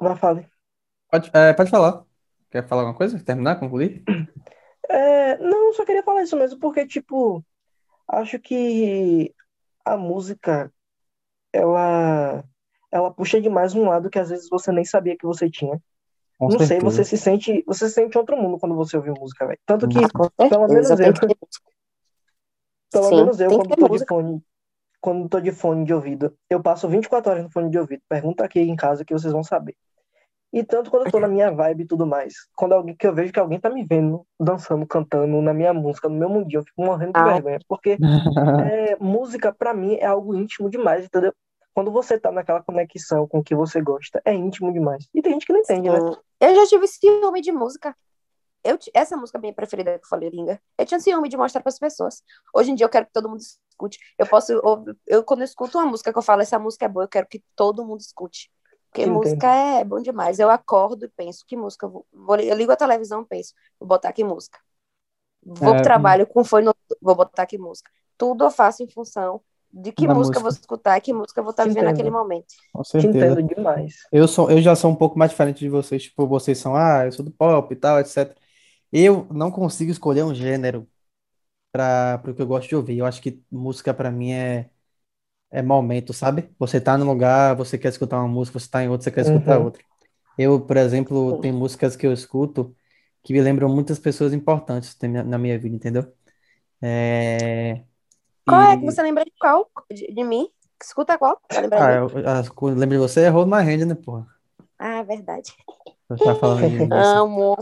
vai 0.00 0.16
falar. 0.16 0.44
pode, 1.10 1.30
é, 1.34 1.52
pode 1.52 1.70
falar. 1.70 2.04
Quer 2.50 2.66
falar 2.66 2.82
alguma 2.82 2.96
coisa? 2.96 3.22
Terminar, 3.22 3.58
concluir? 3.58 4.02
É, 4.90 5.36
não, 5.36 5.74
só 5.74 5.84
queria 5.84 6.02
falar 6.02 6.22
isso 6.22 6.34
mesmo, 6.34 6.58
porque, 6.58 6.86
tipo, 6.86 7.44
acho 8.08 8.38
que 8.38 9.34
a 9.84 9.98
música, 9.98 10.72
ela, 11.52 12.42
ela 12.90 13.12
puxa 13.12 13.38
demais 13.38 13.74
um 13.74 13.86
lado 13.86 14.08
que 14.08 14.18
às 14.18 14.30
vezes 14.30 14.48
você 14.48 14.72
nem 14.72 14.86
sabia 14.86 15.14
que 15.14 15.26
você 15.26 15.50
tinha. 15.50 15.78
Com 16.38 16.48
Não 16.48 16.58
sei, 16.58 16.80
você 16.80 17.04
certeza. 17.04 17.04
se 17.04 17.16
sente, 17.18 17.62
você 17.66 17.88
se 17.88 17.94
sente 17.94 18.16
outro 18.18 18.36
mundo 18.36 18.58
quando 18.58 18.74
você 18.74 18.96
ouve 18.96 19.10
música, 19.10 19.46
velho. 19.46 19.58
Tanto 19.66 19.88
que, 19.88 20.00
Ah, 20.38 20.48
pelo 20.48 20.68
menos 20.68 20.88
certeza, 20.88 21.04
eu, 21.04 21.12
que 21.12 21.36
pelo 22.92 23.10
Sim, 23.10 23.16
menos 23.16 23.40
eu, 23.40 23.54
quando 23.54 23.76
tô 23.76 23.88
de 23.88 24.00
fone, 24.06 24.42
quando 25.00 25.28
tô 25.28 25.40
de 25.40 25.52
fone 25.52 25.84
de 25.84 25.94
ouvido, 25.94 26.36
eu 26.50 26.62
passo 26.62 26.88
24 26.88 27.30
horas 27.32 27.44
no 27.44 27.50
fone 27.50 27.70
de 27.70 27.78
ouvido. 27.78 28.02
Pergunta 28.08 28.44
aqui 28.44 28.60
em 28.60 28.76
casa 28.76 29.04
que 29.04 29.12
vocês 29.14 29.32
vão 29.32 29.44
saber. 29.44 29.76
E 30.52 30.64
tanto 30.64 30.90
quando 30.90 31.04
eu 31.04 31.08
tô 31.10 31.20
na 31.20 31.28
minha 31.28 31.50
vibe 31.50 31.82
e 31.84 31.86
tudo 31.86 32.06
mais, 32.06 32.34
quando 32.56 32.74
alguém 32.74 32.96
que 32.96 33.06
eu 33.06 33.14
vejo 33.14 33.32
que 33.32 33.40
alguém 33.40 33.60
tá 33.60 33.70
me 33.70 33.84
vendo 33.84 34.26
dançando, 34.40 34.86
cantando 34.86 35.42
na 35.42 35.54
minha 35.54 35.74
música, 35.74 36.08
no 36.08 36.16
meu 36.16 36.28
mundinho, 36.30 36.60
eu 36.60 36.64
fico 36.64 36.82
morrendo 36.84 37.14
de 37.14 37.22
Ai, 37.22 37.22
vergonha, 37.22 37.60
porque 37.68 38.00
é, 38.58 38.96
música 38.96 39.52
pra 39.54 39.74
mim 39.74 39.96
é 39.96 40.06
algo 40.06 40.34
íntimo 40.36 40.70
demais, 40.70 41.06
entendeu? 41.06 41.34
Quando 41.78 41.92
você 41.92 42.18
tá 42.18 42.32
naquela 42.32 42.60
conexão 42.62 43.28
com 43.28 43.38
o 43.38 43.44
que 43.44 43.54
você 43.54 43.80
gosta, 43.80 44.20
é 44.24 44.34
íntimo 44.34 44.72
demais. 44.72 45.08
E 45.14 45.22
tem 45.22 45.34
gente 45.34 45.46
que 45.46 45.52
não 45.52 45.60
entende, 45.60 45.88
né? 45.90 46.00
sim. 46.00 46.16
Eu 46.40 46.54
já 46.54 46.66
tive 46.66 46.86
ciúme 46.86 47.40
de 47.40 47.52
música. 47.52 47.96
Eu, 48.64 48.78
essa 48.94 49.16
música 49.16 49.38
minha 49.38 49.54
preferida 49.54 49.98
que 49.98 50.04
eu 50.04 50.08
falei, 50.08 50.30
Linga, 50.30 50.60
eu 50.78 50.86
tinha 50.86 51.00
ciúme 51.00 51.28
de 51.28 51.36
mostrar 51.36 51.62
para 51.62 51.70
as 51.70 51.78
pessoas. 51.78 52.22
Hoje 52.54 52.72
em 52.72 52.76
dia 52.76 52.86
eu 52.86 52.90
quero 52.90 53.06
que 53.06 53.12
todo 53.12 53.28
mundo 53.30 53.40
escute. 53.40 53.98
Eu 54.18 54.26
posso, 54.26 54.52
eu, 54.52 54.84
eu- 55.06 55.24
quando 55.24 55.40
eu 55.40 55.46
escuto 55.46 55.78
uma 55.78 55.86
música 55.86 56.12
que 56.12 56.18
eu 56.18 56.22
falo, 56.22 56.42
essa 56.42 56.58
música 56.58 56.86
é 56.86 56.88
boa, 56.90 57.04
eu 57.04 57.08
quero 57.08 57.28
que 57.28 57.42
todo 57.56 57.84
mundo 57.86 58.00
escute. 58.00 58.50
Porque 58.90 59.06
música 59.06 59.48
é 59.48 59.84
bom 59.84 60.00
demais. 60.02 60.38
Eu 60.40 60.50
acordo 60.50 61.06
e 61.06 61.08
penso, 61.10 61.44
que 61.46 61.56
música 61.56 61.86
eu 61.86 61.90
vou, 62.12 62.36
Eu 62.40 62.56
ligo 62.56 62.72
a 62.72 62.76
televisão 62.76 63.22
e 63.22 63.26
penso, 63.26 63.54
vou 63.80 63.88
botar 63.88 64.12
que 64.12 64.24
música. 64.24 64.58
Vou 65.42 65.74
pro 65.74 65.82
É, 65.82 65.82
trabalho 65.82 66.26
com 66.26 66.44
fone, 66.44 66.66
no- 66.66 66.76
vou 67.00 67.14
botar 67.16 67.46
que 67.46 67.58
música. 67.58 67.90
Tudo 68.18 68.44
eu 68.44 68.50
faço 68.50 68.82
em 68.82 68.88
função 68.88 69.42
de 69.72 69.92
que 69.92 70.08
música 70.08 70.38
eu 70.38 70.42
vou 70.42 70.50
música, 70.50 70.60
escutar, 70.60 71.00
que 71.00 71.12
música 71.12 71.40
eu 71.40 71.44
vou 71.44 71.50
estar 71.52 71.64
Te 71.64 71.68
vivendo 71.68 71.86
naquele 71.86 72.10
entendo. 72.10 72.12
momento. 72.12 72.54
com 72.72 72.84
Te 72.96 73.06
certeza. 73.06 73.06
entendo 73.06 73.42
demais. 73.42 73.96
Eu 74.12 74.28
sou, 74.28 74.50
eu 74.50 74.62
já 74.62 74.76
sou 74.76 74.90
um 74.92 74.96
pouco 74.96 75.18
mais 75.18 75.30
diferente 75.32 75.60
de 75.60 75.68
vocês. 75.70 76.04
Tipo, 76.04 76.26
vocês 76.28 76.58
são, 76.58 76.76
ah, 76.76 77.06
eu 77.06 77.12
sou 77.12 77.24
do 77.24 77.32
pop 77.32 77.72
e 77.74 77.76
tal, 77.76 78.00
etc. 78.00 78.40
Eu 78.92 79.26
não 79.32 79.50
consigo 79.52 79.90
escolher 79.92 80.24
um 80.24 80.34
gênero 80.34 80.88
para 81.72 82.22
o 82.28 82.34
que 82.34 82.42
eu 82.42 82.46
gosto 82.46 82.68
de 82.68 82.76
ouvir. 82.76 82.98
Eu 82.98 83.06
acho 83.06 83.22
que 83.22 83.42
música 83.50 83.94
para 83.94 84.10
mim 84.12 84.32
é, 84.32 84.70
é 85.50 85.62
momento, 85.62 86.12
sabe? 86.12 86.50
Você 86.58 86.80
tá 86.80 86.96
num 86.98 87.06
lugar, 87.06 87.56
você 87.56 87.78
quer 87.78 87.88
escutar 87.88 88.18
uma 88.18 88.28
música, 88.28 88.58
você 88.58 88.68
tá 88.70 88.82
em 88.84 88.88
outro, 88.88 89.04
você 89.04 89.10
quer 89.12 89.22
escutar 89.22 89.58
Uhum. 89.58 89.60
outra. 89.60 89.82
Eu, 90.38 90.60
por 90.66 90.76
exemplo, 90.78 91.34
tem 91.38 91.52
músicas 91.52 91.96
que 91.96 92.06
eu 92.06 92.12
escuto 92.12 92.76
que 93.24 93.32
me 93.34 93.40
lembram 93.42 93.68
muitas 93.68 93.98
pessoas 94.00 94.32
importantes 94.34 94.96
na 95.02 95.08
minha, 95.08 95.24
na 95.24 95.38
minha 95.38 95.58
vida, 95.58 95.76
entendeu? 95.76 96.12
É, 96.82 97.84
Qual 98.48 98.60
é 98.62 98.76
que 98.76 98.84
você 98.84 99.02
lembra 99.02 99.24
de 99.24 99.32
qual? 99.38 99.68
De, 99.90 100.12
de 100.12 100.24
mim? 100.24 100.48
Escuta 100.82 101.18
qual? 101.18 101.40
Pra 101.48 101.60
lembrar 101.60 101.78
de 101.78 101.84
ah, 101.84 102.00
mim? 102.00 102.12
eu, 102.14 102.68
eu, 102.68 102.74
lembro 102.74 102.96
de 102.96 102.98
você, 102.98 103.22
é 103.22 103.28
Hold 103.28 103.48
My 103.48 103.58
Hand, 103.58 103.84
né, 103.86 103.94
porra? 103.94 104.26
Ah, 104.78 105.02
verdade. 105.02 105.52
Você 106.08 106.24
tá 106.24 106.34
falando 106.34 106.68
de. 106.68 106.88
Amo. 106.94 107.56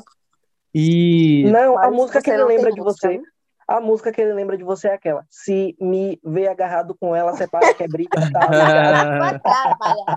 E 0.75 1.45
Não, 1.51 1.79
a 1.79 1.87
Mas 1.87 1.97
música 1.97 2.21
que 2.21 2.31
ele 2.31 2.45
lembra 2.45 2.71
de 2.71 2.81
música, 2.81 3.09
você, 3.09 3.19
né? 3.19 3.25
a 3.67 3.81
música 3.81 4.13
que 4.13 4.21
ele 4.21 4.35
lembra 4.35 4.59
de 4.59 4.65
você 4.65 4.89
é 4.89 4.95
aquela. 4.95 5.25
Se 5.31 5.75
me 5.81 6.21
vê 6.23 6.47
agarrado 6.47 6.95
com 6.95 7.17
ela, 7.17 7.35
separa 7.35 7.73
que 7.73 7.83
é 7.83 7.89
briga, 7.89 8.21
tá. 8.31 9.41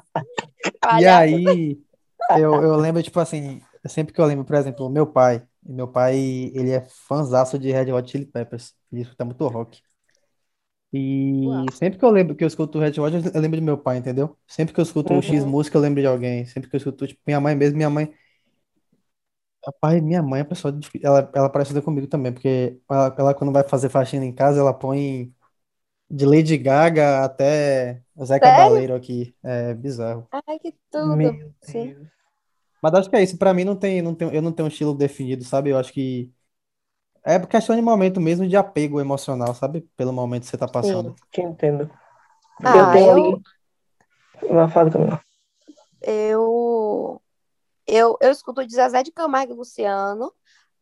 E 1.00 1.08
aí, 1.08 1.80
eu, 2.38 2.54
eu 2.62 2.76
lembro, 2.76 3.02
tipo 3.02 3.20
assim, 3.20 3.62
sempre 3.88 4.14
que 4.14 4.20
eu 4.20 4.26
lembro, 4.26 4.44
por 4.44 4.56
exemplo, 4.56 4.86
o 4.86 4.90
meu 4.90 5.08
pai. 5.08 5.42
Meu 5.64 5.88
pai, 5.88 6.18
ele 6.54 6.72
é 6.72 6.86
fãzaço 7.08 7.58
de 7.58 7.72
Red 7.72 7.92
Hot 7.92 8.10
Chili 8.10 8.26
Peppers. 8.26 8.74
Ele 8.92 9.02
escuta 9.02 9.24
muito 9.24 9.48
rock. 9.48 9.82
E 10.92 11.48
Uau. 11.48 11.66
sempre 11.72 12.00
que 12.00 12.06
eu 12.06 12.10
lembro 12.12 12.36
que 12.36 12.44
eu 12.44 12.48
escuto 12.48 12.80
Red 12.80 13.00
Hot, 13.00 13.14
eu 13.34 13.42
lembro 13.42 13.60
de 13.60 13.66
meu 13.66 13.78
pai, 13.78 13.98
entendeu? 13.98 14.38
Sempre 14.48 14.74
que 14.74 14.80
eu 14.80 14.84
escuto 14.84 15.14
um 15.14 15.22
X 15.22 15.44
Uhum. 15.44 15.52
música, 15.52 15.78
eu 15.78 15.82
lembro 15.82 16.02
de 16.02 16.08
alguém. 16.08 16.46
Sempre 16.46 16.70
que 16.70 16.76
eu 16.76 16.80
escuto, 16.80 17.08
tipo, 17.08 17.22
minha 17.28 17.40
mãe 17.40 17.56
mesmo, 17.56 17.78
minha 17.78 17.90
mãe. 17.90 18.12
Rapaz, 19.66 20.02
minha 20.02 20.24
mãe 20.24 20.42
é 20.42 20.44
pessoa. 20.44 20.78
Ela, 21.04 21.30
ela 21.36 21.48
é 21.48 21.50
parecida 21.50 21.82
comigo 21.82 22.08
também, 22.08 22.32
porque 22.34 22.80
ela, 22.90 23.16
ela, 23.18 23.34
quando 23.34 23.52
vai 23.52 23.64
fazer 23.68 23.90
faxina 23.90 24.26
em 24.26 24.34
casa, 24.34 24.60
ela 24.60 24.74
põe 24.74 25.34
de 26.10 26.26
Lady 26.26 26.58
Gaga 26.58 27.24
até 27.26 28.04
o 28.16 28.26
Zé 28.26 28.40
Sério? 28.42 28.42
Cabaleiro 28.42 28.96
aqui. 28.96 29.36
É 29.44 29.74
bizarro. 29.76 30.30
Ai, 30.32 30.60
que 30.60 30.72
tudo. 30.92 31.16
Meu 31.16 31.34
Sim. 31.62 31.96
Deus. 31.96 32.08
Mas 32.82 32.94
acho 32.96 33.10
que 33.10 33.16
é 33.18 33.24
isso. 33.24 33.38
Pra 33.38 33.54
mim, 33.54 33.64
não 33.66 33.76
tem, 33.76 34.02
não 34.02 34.16
tem, 34.16 34.34
eu 34.34 34.42
não 34.42 34.52
tenho 34.54 34.68
um 34.68 34.70
estilo 34.72 34.96
definido, 34.96 35.44
sabe? 35.44 35.70
Eu 35.72 35.78
acho 35.78 35.94
que 35.94 36.32
é 37.36 37.46
questão 37.46 37.76
de 37.76 37.82
momento 37.82 38.20
mesmo, 38.20 38.48
de 38.48 38.56
apego 38.58 39.00
emocional, 39.00 39.54
sabe? 39.54 39.82
Pelo 39.96 40.14
momento 40.14 40.44
que 40.44 40.50
você 40.50 40.58
tá 40.58 40.68
passando. 40.68 41.12
Sim. 41.12 41.16
Te 41.32 41.42
entendo. 41.42 41.90
Eu 42.62 42.66
Ah, 42.66 42.94
tenho 42.94 43.12
eu, 43.12 43.18
ali. 43.34 43.44
Falar 44.48 44.92
Camila. 44.92 45.22
eu, 46.02 47.22
eu, 47.88 48.18
eu 48.22 48.32
escuto 48.32 48.66
de 48.66 48.76
Zezé 48.76 49.04
de 49.04 49.12
Camargo 49.12 49.54
e 49.54 49.58
Luciano, 49.58 50.34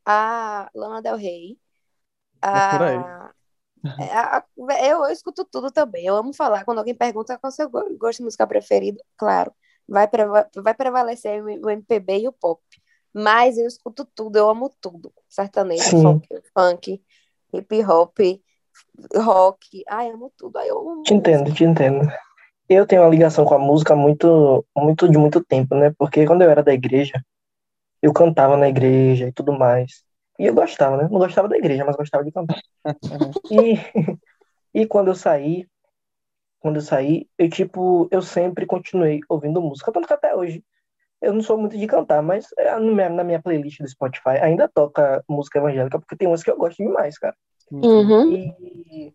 a 0.05 0.69
Lana 0.75 1.01
Del 1.01 1.17
Rey, 1.17 1.59
É 2.41 2.69
por 2.69 2.83
aí. 2.83 2.99
a, 3.99 4.37
a- 4.37 4.45
eu, 4.85 5.05
eu 5.05 5.09
escuto 5.11 5.45
tudo 5.45 5.71
também. 5.71 6.05
Eu 6.05 6.15
amo 6.15 6.33
falar. 6.33 6.63
Quando 6.65 6.79
alguém 6.79 6.95
pergunta 6.95 7.37
qual 7.37 7.49
é 7.49 7.53
o 7.53 7.55
seu 7.55 7.69
go- 7.69 7.97
gosto 7.97 8.19
de 8.19 8.23
música 8.25 8.47
preferido, 8.47 8.99
claro, 9.17 9.53
vai, 9.87 10.07
preva- 10.07 10.49
vai 10.57 10.73
prevalecer 10.73 11.43
o 11.43 11.69
MPB 11.69 12.19
e 12.19 12.27
o 12.27 12.33
pop. 12.33 12.61
Mas 13.13 13.57
eu 13.57 13.67
escuto 13.67 14.05
tudo, 14.05 14.37
eu 14.37 14.49
amo 14.49 14.71
tudo. 14.81 15.11
Sertanejo, 15.27 15.83
funk, 15.83 16.27
funk, 16.53 17.01
hip 17.53 17.83
hop, 17.83 18.17
rock. 19.15 19.83
Ai, 19.87 20.09
amo 20.09 20.31
tudo. 20.37 20.57
Ai, 20.57 20.69
eu 20.69 20.79
amo 20.79 21.03
Te 21.03 21.13
entendo, 21.13 21.53
te 21.53 21.63
entendo. 21.63 22.07
Eu 22.69 22.85
tenho 22.85 23.01
uma 23.01 23.09
ligação 23.09 23.45
com 23.45 23.55
a 23.55 23.59
música 23.59 23.95
muito, 23.95 24.65
muito 24.75 25.09
de 25.09 25.17
muito 25.17 25.43
tempo, 25.43 25.73
né? 25.75 25.93
Porque 25.97 26.25
quando 26.25 26.41
eu 26.41 26.49
era 26.49 26.61
da 26.61 26.73
igreja, 26.73 27.23
eu 28.01 28.11
cantava 28.13 28.57
na 28.57 28.67
igreja 28.67 29.27
e 29.27 29.31
tudo 29.31 29.53
mais. 29.53 30.03
E 30.37 30.45
eu 30.45 30.53
gostava, 30.53 30.97
né? 30.97 31.07
Não 31.09 31.17
gostava 31.17 31.47
da 31.47 31.57
igreja, 31.57 31.85
mas 31.85 31.95
gostava 31.95 32.23
de 32.23 32.31
cantar. 32.31 32.59
E, 33.49 34.81
e 34.81 34.85
quando 34.85 35.07
eu 35.07 35.15
saí, 35.15 35.65
quando 36.59 36.77
eu 36.77 36.81
saí, 36.81 37.27
eu 37.37 37.49
tipo, 37.49 38.07
eu 38.11 38.21
sempre 38.21 38.65
continuei 38.65 39.21
ouvindo 39.29 39.61
música, 39.61 39.91
tanto 39.91 40.07
que 40.07 40.13
até 40.13 40.35
hoje 40.35 40.63
eu 41.21 41.33
não 41.33 41.41
sou 41.41 41.57
muito 41.57 41.77
de 41.77 41.87
cantar, 41.87 42.21
mas 42.21 42.47
é, 42.57 42.77
na 42.79 43.23
minha 43.23 43.41
playlist 43.41 43.79
do 43.79 43.87
Spotify 43.87 44.37
ainda 44.41 44.67
toca 44.67 45.23
música 45.27 45.59
evangélica, 45.59 45.99
porque 45.99 46.15
tem 46.15 46.27
umas 46.27 46.43
que 46.43 46.51
eu 46.51 46.57
gosto 46.57 46.77
demais, 46.77 47.17
cara. 47.17 47.35
Uhum. 47.71 48.31
E, 48.31 49.13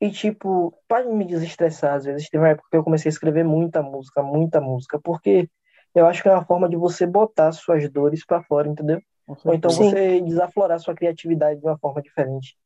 e 0.00 0.10
tipo, 0.10 0.74
para 0.86 1.04
me 1.04 1.24
desestressar, 1.24 1.94
às 1.94 2.04
vezes, 2.04 2.28
teve 2.28 2.42
uma 2.42 2.50
época 2.50 2.68
que 2.70 2.76
eu 2.76 2.84
comecei 2.84 3.08
a 3.08 3.12
escrever 3.12 3.44
muita 3.44 3.82
música, 3.82 4.22
muita 4.22 4.60
música, 4.60 5.00
porque 5.02 5.48
eu 5.94 6.06
acho 6.06 6.22
que 6.22 6.28
é 6.28 6.32
uma 6.32 6.44
forma 6.44 6.68
de 6.68 6.76
você 6.76 7.06
botar 7.06 7.52
suas 7.52 7.90
dores 7.90 8.24
para 8.24 8.42
fora, 8.42 8.68
entendeu? 8.68 9.00
Ou 9.44 9.54
então. 9.54 9.70
Sim. 9.70 9.90
você 9.90 10.20
desaflorar 10.20 10.78
sua 10.78 10.94
criatividade 10.94 11.60
de 11.60 11.66
uma 11.66 11.78
forma 11.78 12.02
diferente. 12.02 12.56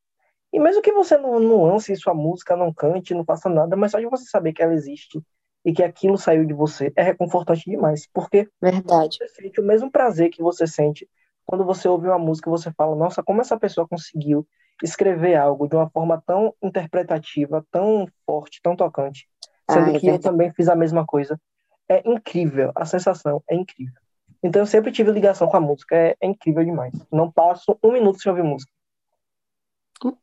E 0.52 0.58
mesmo 0.58 0.82
que 0.82 0.92
você 0.92 1.16
não, 1.16 1.40
não 1.40 1.64
lance 1.64 1.94
sua 1.96 2.14
música, 2.14 2.56
não 2.56 2.72
cante, 2.72 3.14
não 3.14 3.24
faça 3.24 3.48
nada, 3.48 3.76
mas 3.76 3.90
só 3.90 3.98
de 3.98 4.06
você 4.06 4.24
saber 4.24 4.52
que 4.52 4.62
ela 4.62 4.72
existe 4.72 5.20
e 5.64 5.72
que 5.72 5.82
aquilo 5.82 6.18
saiu 6.18 6.44
de 6.44 6.52
você 6.52 6.92
é 6.94 7.02
reconfortante 7.02 7.68
demais. 7.68 8.06
Porque 8.12 8.48
Verdade. 8.60 9.16
você 9.18 9.28
sente 9.28 9.60
o 9.60 9.64
mesmo 9.64 9.90
prazer 9.90 10.30
que 10.30 10.42
você 10.42 10.66
sente 10.66 11.08
quando 11.46 11.64
você 11.64 11.88
ouve 11.88 12.08
uma 12.08 12.18
música 12.18 12.48
e 12.48 12.52
você 12.52 12.72
fala, 12.72 12.94
nossa, 12.94 13.22
como 13.22 13.40
essa 13.40 13.58
pessoa 13.58 13.88
conseguiu 13.88 14.46
escrever 14.82 15.36
algo 15.36 15.68
de 15.68 15.76
uma 15.76 15.88
forma 15.88 16.22
tão 16.26 16.54
interpretativa, 16.62 17.64
tão 17.70 18.08
forte, 18.26 18.60
tão 18.62 18.74
tocante, 18.74 19.28
sendo 19.70 19.92
Ai, 19.92 20.00
que 20.00 20.06
eu 20.08 20.18
também 20.18 20.52
fiz 20.52 20.68
a 20.68 20.74
mesma 20.74 21.06
coisa. 21.06 21.40
É 21.88 22.02
incrível, 22.08 22.72
a 22.74 22.84
sensação 22.84 23.42
é 23.48 23.54
incrível. 23.54 24.00
Então 24.42 24.62
eu 24.62 24.66
sempre 24.66 24.92
tive 24.92 25.10
ligação 25.10 25.48
com 25.48 25.56
a 25.56 25.60
música, 25.60 25.96
é, 25.96 26.16
é 26.20 26.26
incrível 26.26 26.64
demais. 26.64 26.92
Não 27.10 27.30
passo 27.30 27.78
um 27.82 27.92
minuto 27.92 28.20
sem 28.20 28.30
ouvir 28.30 28.42
música. 28.42 28.70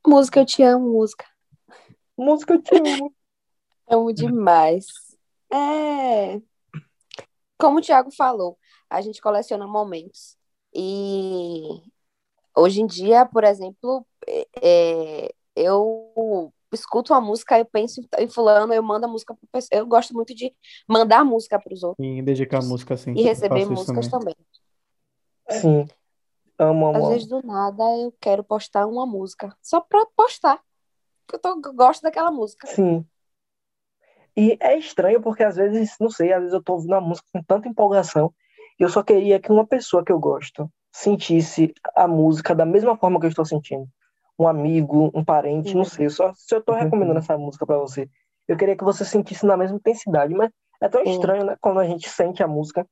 Música, 0.06 0.40
eu 0.40 0.46
te 0.46 0.62
amo, 0.62 0.92
música. 0.92 1.26
Música 2.18 2.54
eu 2.54 2.62
te 2.62 2.76
amo. 2.76 3.14
Amo 3.90 4.14
demais. 4.14 5.11
É. 5.52 6.42
Como 7.58 7.78
o 7.78 7.82
Thiago 7.82 8.12
falou, 8.12 8.58
a 8.90 9.02
gente 9.02 9.22
coleciona 9.22 9.68
momentos. 9.68 10.38
E 10.74 11.82
hoje 12.56 12.82
em 12.82 12.88
dia, 12.88 13.26
por 13.26 13.44
exemplo, 13.44 14.06
é, 14.28 14.48
é, 14.62 15.34
eu 15.56 16.52
escuto 16.74 17.14
uma 17.14 17.22
música, 17.22 17.60
eu 17.60 17.66
penso 17.66 18.02
em 18.18 18.30
fulano, 18.30 18.74
eu 18.74 18.82
mando 18.82 19.06
a 19.06 19.10
música 19.10 19.34
para 19.34 19.48
pessoa. 19.52 19.80
Eu 19.80 19.86
gosto 19.86 20.14
muito 20.14 20.34
de 20.34 20.54
mandar 20.88 21.24
música 21.26 21.60
para 21.60 21.74
os 21.74 21.84
outros 21.84 22.06
E 22.06 22.22
dedicar 22.22 22.64
música 22.64 22.94
assim. 22.94 23.14
e 23.14 23.22
Eu 23.22 23.26
receber 23.26 23.66
músicas 23.66 24.08
também. 24.08 24.36
também. 25.50 25.62
Sim. 25.62 25.88
Amo, 26.58 26.88
amo, 26.88 26.98
Às 26.98 27.10
vezes, 27.10 27.28
do 27.28 27.42
nada, 27.46 27.84
eu 27.98 28.14
quero 28.22 28.44
postar 28.44 28.86
uma 28.86 29.06
música. 29.06 29.56
Só 29.62 29.82
pra 29.82 30.06
postar. 30.16 30.62
Porque 31.26 31.36
eu, 31.36 31.40
tô, 31.40 31.70
eu 31.70 31.74
gosto 31.74 32.02
daquela 32.02 32.32
música. 32.32 32.68
Sim. 32.68 33.06
E 34.36 34.58
é 34.60 34.78
estranho 34.78 35.22
porque 35.22 35.44
às 35.44 35.56
vezes, 35.56 35.96
não 36.00 36.10
sei, 36.10 36.32
às 36.34 36.40
vezes 36.40 36.54
eu 36.54 36.64
tô 36.64 36.74
ouvindo 36.74 36.94
uma 36.94 37.02
música 37.02 37.28
com 37.34 37.44
tanta 37.44 37.68
empolgação 37.68 38.34
e 38.80 38.84
eu 38.84 38.90
só 38.90 39.04
queria 39.04 39.40
que 39.40 39.52
uma 39.52 39.66
pessoa 39.68 40.04
que 40.04 40.12
eu 40.12 40.20
gosto 40.20 40.70
sentisse 40.92 41.74
a 41.96 42.08
música 42.08 42.56
da 42.56 42.66
mesma 42.66 42.98
forma 42.98 43.20
que 43.20 43.26
eu 43.26 43.30
estou 43.30 43.46
sentindo. 43.46 43.88
Um 44.40 44.48
amigo, 44.48 45.12
um 45.14 45.24
parente, 45.24 45.78
não 45.78 45.86
sei. 45.86 46.10
Só, 46.10 46.34
se 46.36 46.56
eu 46.56 46.62
tô 46.64 46.74
recomendando 46.74 47.20
essa 47.20 47.38
música 47.38 47.66
pra 47.66 47.78
você, 47.78 48.10
eu 48.48 48.58
queria 48.58 48.76
que 48.76 48.84
você 48.84 49.06
sentisse 49.06 49.46
na 49.46 49.56
mesma 49.58 49.78
intensidade, 49.78 50.34
mas 50.34 50.50
é 50.82 50.90
tão 50.90 51.04
estranho, 51.04 51.46
né? 51.46 51.56
Quando 51.62 51.80
a 51.80 51.86
gente 51.86 52.10
sente 52.10 52.42
a 52.44 52.48
música. 52.48 52.86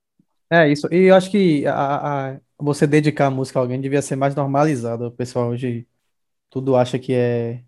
É 0.51 0.67
isso. 0.69 0.87
E 0.91 1.05
eu 1.09 1.15
acho 1.15 1.29
que 1.29 1.65
a, 1.67 2.33
a- 2.35 2.41
você 2.57 2.87
dedicar 2.87 3.27
a 3.27 3.31
música 3.31 3.59
a 3.59 3.61
alguém 3.61 3.79
devia 3.79 4.01
ser 4.01 4.15
mais 4.15 4.35
normalizado. 4.35 5.05
O 5.07 5.11
pessoal 5.11 5.49
hoje 5.49 5.87
tudo 6.49 6.75
acha 6.77 6.99
que 6.99 7.13
é 7.13 7.63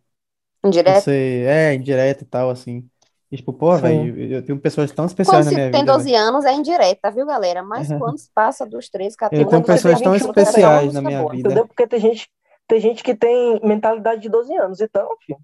Indireto. 0.64 1.08
você 1.08 1.46
é 1.48 1.76
indireto 1.76 2.24
e 2.24 2.28
tal, 2.28 2.52
assim. 2.52 2.90
E, 3.32 3.38
tipo, 3.38 3.54
pô, 3.54 3.78
velho, 3.78 4.20
eu 4.34 4.44
tenho 4.46 4.60
pessoas 4.60 4.92
tão 4.92 5.08
Quando 5.08 5.10
especiais 5.10 5.46
na 5.46 5.52
se 5.52 5.56
minha 5.56 5.72
tem 5.72 5.82
vida, 5.82 5.94
12 5.94 6.12
velho. 6.12 6.18
anos 6.18 6.46
é 6.46 6.54
indireta, 6.54 7.10
viu, 7.12 7.26
galera? 7.26 7.64
Mas 7.64 7.88
quando 7.88 8.18
se 8.18 8.30
passa 8.34 8.66
dos 8.66 8.90
13, 8.90 9.16
14, 9.16 9.42
Eu 9.44 9.48
tenho 9.50 9.62
Quando 9.62 9.66
pessoas 9.66 9.96
tem 9.96 10.04
tão 10.04 10.14
21 10.14 10.30
especiais 10.30 10.94
na 10.94 11.02
minha 11.02 11.20
boa. 11.22 11.32
vida. 11.32 11.48
Entendeu? 11.50 11.68
Porque 11.68 11.88
tem 11.88 12.00
gente, 12.00 12.30
tem 12.68 12.80
gente 12.82 13.04
que 13.04 13.16
tem 13.16 13.60
mentalidade 13.64 14.22
de 14.22 14.30
12 14.30 14.54
anos, 14.58 14.82
então, 14.82 15.08
filho. 15.26 15.40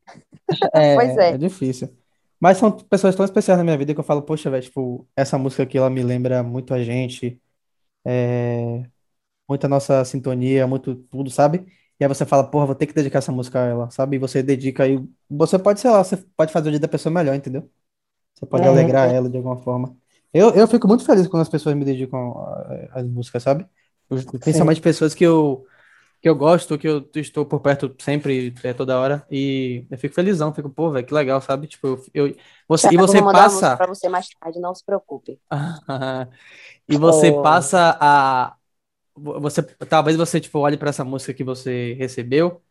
Pois 0.96 1.18
É, 1.18 1.32
é. 1.32 1.34
é 1.34 1.38
difícil. 1.38 1.90
Mas 2.40 2.58
são 2.58 2.72
pessoas 2.72 3.16
tão 3.16 3.26
especiais 3.26 3.58
na 3.58 3.64
minha 3.64 3.78
vida 3.78 3.94
que 3.94 4.00
eu 4.00 4.04
falo, 4.04 4.22
poxa, 4.22 4.50
velho, 4.50 4.64
tipo, 4.64 5.08
essa 5.16 5.38
música 5.38 5.64
aqui, 5.64 5.78
ela 5.78 5.90
me 5.90 6.04
lembra 6.04 6.44
muito 6.44 6.74
a 6.74 6.84
gente, 6.84 7.42
é, 8.06 8.84
muito 9.50 9.66
a 9.66 9.70
nossa 9.70 10.04
sintonia, 10.06 10.68
muito 10.68 10.96
tudo, 10.96 11.30
sabe? 11.32 11.66
E 12.00 12.04
aí 12.04 12.08
você 12.08 12.26
fala, 12.26 12.44
porra, 12.50 12.66
vou 12.68 12.76
ter 12.76 12.86
que 12.88 12.94
dedicar 12.94 13.20
essa 13.20 13.32
música 13.32 13.60
a 13.64 13.66
ela, 13.68 13.90
sabe? 13.90 14.16
E 14.18 14.20
você 14.20 14.44
dedica 14.44 14.84
aí, 14.84 15.00
você 15.30 15.58
pode, 15.60 15.80
sei 15.80 15.90
lá, 15.92 16.04
você 16.04 16.18
pode 16.36 16.54
fazer 16.54 16.70
o 16.70 16.72
dia 16.72 16.80
da 16.80 16.88
pessoa 16.88 17.12
melhor, 17.14 17.36
entendeu? 17.36 17.70
Você 18.34 18.46
pode 18.46 18.68
Uhum. 18.68 18.72
alegrar 18.74 19.10
ela 19.14 19.30
de 19.30 19.38
alguma 19.38 19.58
forma. 19.58 19.96
Eu, 20.34 20.52
eu 20.56 20.68
fico 20.68 20.88
muito 20.88 21.06
feliz 21.06 21.28
quando 21.28 21.42
as 21.44 21.50
pessoas 21.50 21.76
me 21.76 21.86
dedicam 21.86 22.32
a- 22.38 22.90
as 23.00 23.08
músicas, 23.08 23.44
sabe? 23.44 23.66
Eu- 24.10 24.18
Principalmente 24.40 24.82
pessoas 24.82 25.14
que 25.16 25.24
eu, 25.26 25.66
que 26.22 26.30
eu 26.30 26.36
gosto, 26.36 26.78
que 26.78 26.88
eu 26.88 27.10
estou 27.16 27.46
por 27.46 27.62
perto 27.62 27.96
sempre, 28.00 28.54
é, 28.64 28.74
toda 28.74 29.00
hora, 29.00 29.26
e 29.32 29.86
eu 29.92 29.98
fico 29.98 30.16
felizão, 30.16 30.54
fico, 30.54 30.70
pô, 30.70 30.92
velho, 30.92 31.06
que 31.08 31.14
legal, 31.14 31.42
sabe? 31.42 31.68
Tipo, 31.68 31.88
eu, 32.14 32.28
eu- 32.30 32.36
você, 32.68 32.94
e 32.94 32.98
você 32.98 33.22
vou 33.22 33.24
mandar 33.24 33.44
uma 33.44 33.54
música 33.56 33.76
passa, 33.76 33.78
pra 33.78 33.88
você 33.88 34.10
mais 34.10 34.28
tarde, 34.30 34.60
não 34.60 34.74
se 34.76 34.84
preocupe. 34.86 35.40
e 36.90 36.98
você 36.98 37.32
Oh. 37.32 37.42
passa 37.42 37.98
a, 38.02 38.57
você, 39.18 39.64
talvez 39.64 40.16
você, 40.18 40.40
tipo, 40.40 40.60
olhe 40.60 40.78
para 40.78 40.90
essa 40.90 41.04
música 41.04 41.34
que 41.34 41.44
você 41.44 41.94
recebeu, 41.94 42.62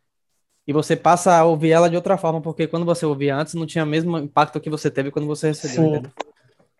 e 0.67 0.73
você 0.73 0.95
passa 0.95 1.37
a 1.37 1.45
ouvir 1.45 1.71
ela 1.71 1.89
de 1.89 1.95
outra 1.95 2.17
forma, 2.17 2.41
porque 2.41 2.67
quando 2.67 2.85
você 2.85 3.05
ouvia 3.05 3.35
antes, 3.35 3.53
não 3.53 3.65
tinha 3.65 3.83
o 3.83 3.87
mesmo 3.87 4.17
impacto 4.17 4.59
que 4.59 4.69
você 4.69 4.91
teve 4.91 5.11
quando 5.11 5.27
você 5.27 5.47
recebeu, 5.49 5.83
Sim. 5.83 5.89
entendeu? 5.93 6.11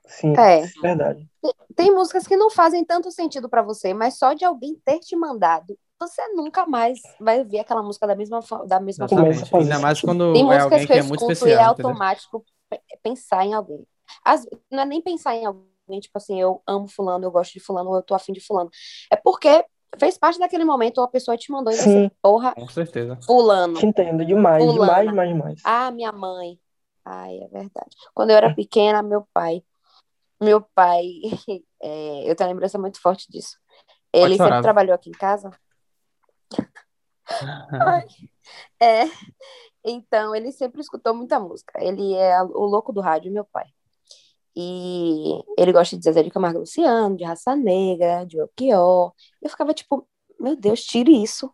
Sim, 0.07 0.33
É. 0.33 0.61
verdade. 0.81 1.27
Tem 1.75 1.93
músicas 1.93 2.27
que 2.27 2.35
não 2.35 2.49
fazem 2.49 2.83
tanto 2.83 3.11
sentido 3.11 3.47
pra 3.49 3.61
você, 3.61 3.93
mas 3.93 4.17
só 4.17 4.33
de 4.33 4.43
alguém 4.43 4.75
ter 4.83 4.99
te 4.99 5.15
mandado, 5.15 5.77
você 5.99 6.27
nunca 6.29 6.65
mais 6.65 6.99
vai 7.19 7.39
ouvir 7.39 7.59
aquela 7.59 7.83
música 7.83 8.07
da 8.07 8.15
mesma, 8.15 8.39
da 8.67 8.79
mesma 8.79 9.07
forma. 9.07 9.27
Exatamente. 9.29 9.55
Ainda 9.55 9.79
mais 9.79 10.01
quando 10.01 10.33
Tem 10.33 10.43
é 10.43 10.45
músicas 10.45 10.63
alguém 10.63 10.79
que 10.81 10.87
que 10.87 10.93
eu 10.93 10.97
é 10.97 11.03
muito 11.03 11.31
escuto 11.31 11.31
e 11.31 11.33
é 11.33 11.33
especial, 11.33 11.73
entendeu? 11.73 11.89
automático 11.91 12.45
pe- 12.69 12.81
pensar 13.03 13.45
em 13.45 13.53
alguém. 13.53 13.85
Às- 14.23 14.45
não 14.71 14.79
é 14.83 14.85
nem 14.85 15.01
pensar 15.01 15.35
em 15.35 15.45
alguém, 15.45 15.65
tipo 15.99 16.17
assim, 16.17 16.39
eu 16.41 16.61
amo 16.67 16.87
fulano, 16.87 17.25
eu 17.25 17.31
gosto 17.31 17.53
de 17.53 17.59
fulano, 17.59 17.89
ou 17.89 17.95
eu 17.97 18.03
tô 18.03 18.13
afim 18.13 18.33
de 18.33 18.41
fulano. 18.41 18.69
É 19.11 19.15
porque 19.15 19.65
fez 19.97 20.17
parte 20.17 20.37
daquele 20.39 20.63
momento, 20.65 20.97
ou 20.99 21.03
a 21.05 21.07
pessoa 21.07 21.37
te 21.37 21.51
mandou 21.51 21.71
e 21.73 21.77
Sim. 21.77 21.83
você, 22.09 22.11
porra, 22.21 22.53
Com 22.53 22.67
certeza. 22.67 23.17
fulano, 23.25 23.79
Te 23.79 23.85
entendo 23.85 24.25
demais, 24.25 24.63
Fulana. 24.63 24.79
demais, 24.81 25.09
demais, 25.09 25.29
demais. 25.29 25.61
ah, 25.63 25.91
minha 25.91 26.11
mãe. 26.11 26.59
Ai, 27.05 27.37
é 27.39 27.47
verdade. 27.47 27.95
Quando 28.13 28.31
eu 28.31 28.35
era 28.35 28.53
pequena, 28.53 29.01
meu 29.01 29.25
pai, 29.33 29.63
meu 30.41 30.61
pai, 30.75 31.05
é, 31.81 32.29
eu 32.29 32.35
tenho 32.35 32.49
uma 32.49 32.53
lembrança 32.53 32.77
muito 32.77 32.99
forte 33.01 33.31
disso. 33.31 33.57
Ele 34.13 34.35
sempre 34.37 34.61
trabalhou 34.61 34.93
aqui 34.95 35.09
em 35.09 35.13
casa. 35.13 35.51
Ai. 37.71 38.05
É, 38.79 39.03
Então, 39.83 40.35
ele 40.35 40.51
sempre 40.51 40.81
escutou 40.81 41.13
muita 41.13 41.39
música. 41.39 41.73
Ele 41.81 42.13
é 42.13 42.41
o 42.43 42.65
louco 42.65 42.91
do 42.91 42.99
rádio, 42.99 43.31
meu 43.31 43.45
pai. 43.45 43.65
E 44.59 45.39
ele 45.55 45.71
gosta 45.71 45.95
de 45.95 46.03
Zezé 46.03 46.23
de 46.23 46.31
Camargo 46.31 46.57
Luciano, 46.57 47.15
de 47.15 47.23
Raça 47.23 47.55
Negra, 47.55 48.25
de 48.25 48.41
Okió. 48.41 49.11
Eu 49.39 49.49
ficava 49.51 49.71
tipo, 49.71 50.07
meu 50.39 50.55
Deus, 50.55 50.83
tire 50.83 51.11
isso. 51.21 51.53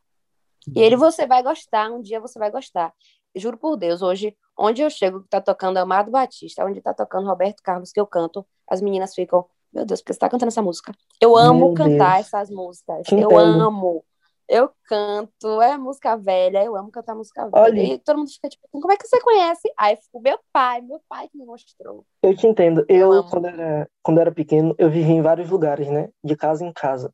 E 0.73 0.81
ele, 0.81 0.95
você 0.95 1.27
vai 1.27 1.43
gostar, 1.43 1.91
um 1.91 2.01
dia 2.01 2.21
você 2.21 2.39
vai 2.39 2.49
gostar. 2.49 2.93
Juro 3.35 3.57
por 3.57 3.75
Deus, 3.75 4.01
hoje, 4.01 4.33
onde 4.57 4.81
eu 4.81 4.89
chego, 4.89 5.21
que 5.21 5.27
tá 5.27 5.41
tocando 5.41 5.75
Amado 5.75 6.11
Batista, 6.11 6.63
onde 6.63 6.79
tá 6.79 6.93
tocando 6.93 7.27
Roberto 7.27 7.61
Carlos, 7.61 7.91
que 7.91 7.99
eu 7.99 8.07
canto, 8.07 8.45
as 8.69 8.79
meninas 8.79 9.13
ficam, 9.13 9.45
meu 9.73 9.85
Deus, 9.85 9.99
porque 9.99 10.13
você 10.13 10.19
tá 10.19 10.29
cantando 10.29 10.47
essa 10.47 10.61
música? 10.61 10.93
Eu 11.19 11.35
amo 11.35 11.67
Meu 11.67 11.73
cantar 11.73 12.15
Deus. 12.15 12.27
essas 12.27 12.49
músicas. 12.49 13.05
Te 13.05 13.15
eu 13.15 13.19
entendo. 13.19 13.37
amo. 13.37 14.05
Eu 14.47 14.69
canto, 14.85 15.61
é 15.61 15.77
música 15.77 16.17
velha, 16.17 16.63
eu 16.63 16.75
amo 16.75 16.91
cantar 16.91 17.15
música 17.15 17.49
velha. 17.49 17.63
Olha. 17.63 17.81
E 17.81 17.99
todo 17.99 18.17
mundo 18.17 18.29
fica 18.31 18.49
tipo, 18.49 18.67
como 18.71 18.91
é 18.91 18.97
que 18.97 19.07
você 19.07 19.19
conhece? 19.21 19.71
Aí 19.77 19.93
eu 19.93 19.97
fico, 19.97 20.21
meu 20.21 20.39
pai, 20.51 20.81
meu 20.81 21.01
pai 21.07 21.27
que 21.29 21.37
me 21.37 21.45
mostrou. 21.45 22.05
Eu 22.21 22.35
te 22.35 22.45
entendo. 22.45 22.85
Eu 22.89 23.13
Eu, 23.13 23.23
quando 23.23 23.47
era, 23.47 23.89
quando 24.01 24.19
era 24.19 24.31
pequeno, 24.31 24.75
eu 24.77 24.89
vivia 24.89 25.15
em 25.15 25.21
vários 25.21 25.49
lugares, 25.49 25.89
né? 25.89 26.09
De 26.23 26.35
casa 26.35 26.65
em 26.65 26.73
casa. 26.73 27.13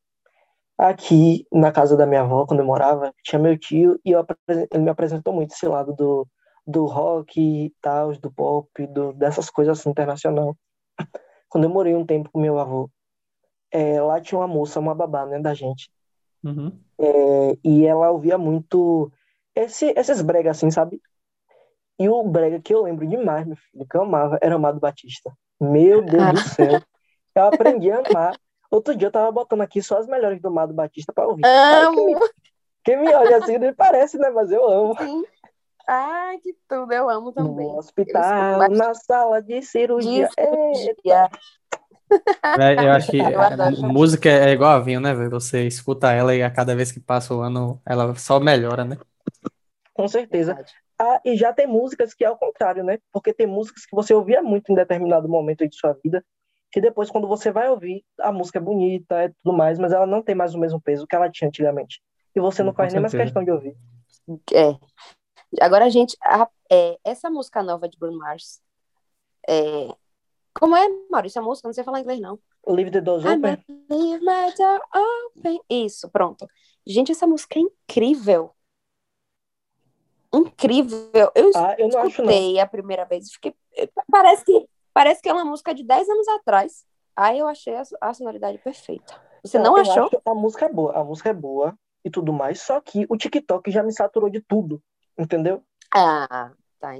Aqui, 0.78 1.46
na 1.52 1.72
casa 1.72 1.98
da 1.98 2.06
minha 2.06 2.22
avó, 2.22 2.46
quando 2.46 2.62
eu 2.62 2.66
morava, 2.66 3.14
tinha 3.24 3.40
meu 3.40 3.58
tio 3.58 4.00
e 4.04 4.12
eu 4.12 4.26
ele 4.72 4.84
me 4.84 4.90
apresentou 4.90 5.34
muito 5.34 5.54
esse 5.54 5.68
lado 5.68 5.94
do, 5.94 6.26
do 6.66 6.86
rock 6.86 7.40
e 7.40 7.74
tal, 7.82 8.14
do 8.14 8.32
pop, 8.32 8.88
do, 8.88 9.12
dessas 9.14 9.50
coisas 9.50 9.80
assim, 9.80 9.90
internacional. 9.90 10.56
Quando 11.50 11.66
eu 11.66 11.70
morei 11.70 11.96
um 11.96 12.06
tempo 12.06 12.30
com 12.32 12.40
meu 12.40 12.60
avô, 12.60 12.90
é, 13.72 14.02
lá 14.02 14.22
tinha 14.22 14.40
uma 14.40 14.48
moça, 14.48 14.80
uma 14.80 14.96
babá, 14.96 15.26
né, 15.26 15.40
da 15.40 15.54
gente. 15.54 15.92
Uhum. 16.44 16.78
É, 16.98 17.58
e 17.64 17.86
ela 17.86 18.12
ouvia 18.12 18.38
muito 18.38 19.12
esse, 19.56 19.94
esses 19.96 20.22
brega 20.22 20.52
assim, 20.52 20.72
sabe? 20.72 21.02
E 22.00 22.08
o 22.08 22.24
brega 22.24 22.62
que 22.62 22.74
eu 22.74 22.84
lembro 22.84 23.06
demais, 23.06 23.46
meu 23.46 23.58
filho, 23.58 23.86
que 23.86 23.98
eu 23.98 24.04
amava, 24.04 24.38
era 24.42 24.56
Amado 24.56 24.80
Batista. 24.80 25.32
Meu 25.60 26.02
Deus 26.02 26.32
do 26.32 26.50
céu. 26.50 26.82
Eu 27.36 27.44
aprendi 27.44 27.92
a 27.92 28.00
amar. 28.00 28.40
Outro 28.72 28.96
dia 28.96 29.08
eu 29.08 29.12
tava 29.12 29.32
botando 29.32 29.62
aqui 29.62 29.82
só 29.82 29.98
as 29.98 30.08
melhores 30.08 30.42
do 30.42 30.48
Amado 30.48 30.74
Batista 30.74 31.12
pra 31.12 31.28
ouvir. 31.28 31.46
Aí 31.46 31.94
quem 31.94 32.06
me, 32.06 32.14
Amo! 32.14 32.30
quem 32.84 32.98
me 33.02 33.14
olha 33.14 33.38
assim, 33.38 33.58
nem 33.58 33.74
parece, 33.74 34.18
né? 34.18 34.30
Mas 34.30 34.52
eu 34.52 34.66
amo. 34.66 34.96
Sim. 34.98 35.24
Ai, 35.88 36.38
que 36.38 36.56
tudo, 36.68 36.94
eu 36.94 37.10
amo 37.10 37.32
também. 37.32 37.68
No 37.68 37.78
hospital, 37.78 38.70
na 38.70 38.94
sala 38.94 39.42
de 39.42 39.62
cirurgia. 39.62 40.28
De 40.28 40.34
cirurgia. 40.34 41.30
Véi, 42.56 42.86
Eu 42.86 42.92
acho 42.92 43.12
que 43.12 43.18
Eu 43.34 43.42
é, 43.42 43.46
adoro. 43.54 43.78
música 43.94 44.30
é 44.30 44.52
igual 44.52 44.72
a 44.72 44.80
vinho, 44.80 45.00
né? 45.00 45.14
Você 45.30 45.68
escuta 45.68 46.12
ela 46.12 46.36
e 46.36 46.42
a 46.44 46.50
cada 46.52 46.76
vez 46.76 46.92
que 46.92 47.00
passa 47.00 47.34
o 47.34 47.42
ano, 47.42 47.82
ela 47.86 48.14
só 48.16 48.40
melhora, 48.40 48.84
né? 48.84 48.98
Com 49.94 50.08
certeza. 50.08 50.58
Ah, 50.98 51.22
e 51.24 51.36
já 51.36 51.54
tem 51.54 51.68
músicas 51.68 52.14
que 52.14 52.24
é 52.24 52.28
ao 52.28 52.38
contrário, 52.38 52.84
né? 52.84 53.00
Porque 53.12 53.34
tem 53.34 53.48
músicas 53.48 53.86
que 53.86 53.96
você 53.96 54.14
ouvia 54.14 54.42
muito 54.42 54.72
em 54.72 54.76
determinado 54.76 55.28
momento 55.30 55.62
aí 55.64 55.70
de 55.70 55.76
sua 55.78 55.94
vida, 56.04 56.24
que 56.72 56.82
depois, 56.82 57.10
quando 57.10 57.28
você 57.28 57.52
vai 57.52 57.70
ouvir, 57.70 58.04
a 58.20 58.32
música 58.32 58.60
é 58.60 58.62
bonita, 58.62 59.24
é 59.24 59.30
tudo 59.44 59.56
mais, 59.58 59.80
mas 59.80 59.92
ela 59.92 60.06
não 60.06 60.22
tem 60.22 60.36
mais 60.36 60.54
o 60.54 60.60
mesmo 60.60 60.80
peso 60.82 61.08
que 61.08 61.16
ela 61.16 61.30
tinha 61.30 61.48
antigamente. 61.48 62.02
E 62.36 62.40
você 62.40 62.62
não 62.64 62.74
Com 62.74 62.78
faz 62.78 62.94
nem 62.94 63.02
mais 63.02 63.12
certeza. 63.12 63.24
questão 63.26 63.44
de 63.44 63.52
ouvir. 63.52 63.76
É. 64.54 64.78
Agora, 65.62 65.90
gente, 65.90 66.16
a- 66.24 66.48
é, 66.72 66.98
essa 67.04 67.30
música 67.30 67.64
nova 67.64 67.90
de 67.90 67.98
Bruno 67.98 68.18
Mars, 68.20 68.62
é, 69.50 69.90
como 70.54 70.76
é, 70.76 70.88
Maurício, 71.10 71.42
a 71.42 71.44
música? 71.44 71.68
Não 71.68 71.74
sei 71.74 71.84
falar 71.84 72.00
inglês, 72.02 72.20
não. 72.20 72.40
Leave 72.68 72.92
the 72.92 73.02
Doors 73.02 73.26
Open. 73.26 73.58
leave 73.90 74.20
my 74.24 74.54
door 74.58 74.82
open. 75.36 75.60
Isso, 75.70 76.10
pronto. 76.10 76.48
Gente, 76.86 77.12
essa 77.12 77.28
música 77.28 77.58
é 77.60 77.62
incrível. 77.62 78.54
Incrível. 80.34 81.32
Eu 81.36 81.50
Ah, 81.56 81.76
eu 81.80 81.88
não 81.90 82.00
acho, 82.00 82.22
não. 82.22 82.30
escutei 82.30 82.60
a 82.60 82.68
primeira 82.68 83.06
vez 83.06 83.28
e 83.28 83.34
fiquei. 83.34 83.56
Parece 84.12 84.46
que, 84.46 84.68
parece 84.94 85.22
que 85.22 85.30
é 85.30 85.34
uma 85.34 85.46
música 85.46 85.74
de 85.74 85.84
10 85.84 86.08
anos 86.10 86.28
atrás. 86.28 86.86
Aí 87.16 87.40
eu 87.40 87.48
achei 87.48 87.76
a, 87.76 87.84
a 88.02 88.14
sonoridade 88.14 88.58
perfeita. 88.60 89.20
Você 89.44 89.58
não 89.58 89.78
eu 89.78 89.82
achou? 89.82 90.06
acho 90.06 90.22
a 90.26 90.36
música 90.36 90.66
é 90.66 90.70
boa, 90.72 90.98
a 90.98 91.04
música 91.04 91.30
é 91.30 91.34
boa 91.34 91.78
e 92.04 92.10
tudo 92.10 92.32
mais, 92.32 92.62
só 92.62 92.80
que 92.80 93.06
o 93.10 93.18
TikTok 93.18 93.72
já 93.72 93.84
me 93.84 93.92
saturou 93.92 94.30
de 94.30 94.42
tudo, 94.42 94.82
entendeu? 95.18 95.64
Ah, 95.94 96.52
tá. 96.80 96.94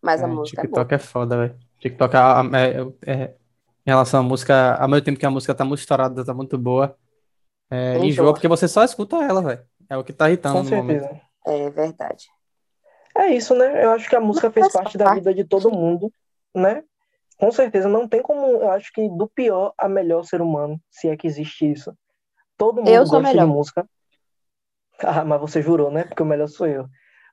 Mas 0.00 0.22
a 0.22 0.26
É, 0.26 0.30
música 0.30 0.62
é 0.62 0.64
boa. 0.64 0.82
TikTok 0.82 0.94
é 0.94 0.98
foda, 0.98 1.36
velho. 1.36 1.58
TikTok, 1.82 2.14
é- 2.16 3.12
é- 3.12 3.34
em 3.84 3.90
relação 3.90 4.20
à 4.20 4.22
música, 4.22 4.76
ao 4.76 4.88
mesmo 4.88 5.04
tempo 5.04 5.18
que 5.18 5.26
a 5.26 5.30
música 5.30 5.54
tá 5.54 5.64
muito 5.64 5.80
estourada, 5.80 6.24
tá 6.24 6.32
muito 6.32 6.56
boa, 6.56 6.96
é, 7.70 7.96
Enjoa. 7.96 8.06
enjoa 8.06 8.32
porque 8.34 8.48
você 8.48 8.68
só 8.68 8.84
escuta 8.84 9.16
ela, 9.16 9.42
velho. 9.42 9.64
É 9.90 9.96
o 9.96 10.04
que 10.04 10.12
tá 10.12 10.28
irritando 10.28 10.58
Com 10.58 10.64
no 10.64 10.70
momento. 10.76 11.02
certeza. 11.02 11.20
É 11.46 11.70
verdade. 11.70 12.26
É 13.16 13.26
isso, 13.34 13.54
né? 13.54 13.84
Eu 13.84 13.90
acho 13.90 14.08
que 14.08 14.16
a 14.16 14.20
música 14.20 14.50
fez 14.50 14.72
parte 14.72 14.96
da 14.96 15.12
vida 15.12 15.34
de 15.34 15.44
todo 15.44 15.70
mundo, 15.70 16.12
né? 16.54 16.82
Com 17.36 17.50
certeza, 17.50 17.88
não 17.88 18.08
tem 18.08 18.22
como. 18.22 18.46
Eu 18.46 18.70
acho 18.70 18.92
que 18.92 19.08
do 19.08 19.28
pior 19.28 19.74
a 19.76 19.88
melhor 19.88 20.22
ser 20.24 20.40
humano, 20.40 20.80
se 20.90 21.08
é 21.08 21.16
que 21.16 21.26
existe 21.26 21.70
isso. 21.70 21.92
Todo 22.56 22.76
mundo 22.76 22.88
Eu 22.90 23.04
sou 23.06 23.18
gosta 23.20 23.30
de 23.30 23.34
melhor. 23.36 23.48
música. 23.48 23.86
Ah, 25.00 25.24
mas 25.24 25.40
você 25.40 25.60
jurou, 25.60 25.90
né? 25.90 26.04
Porque 26.04 26.22
o 26.22 26.26
melhor 26.26 26.46
sou 26.48 26.66
eu. 26.66 26.86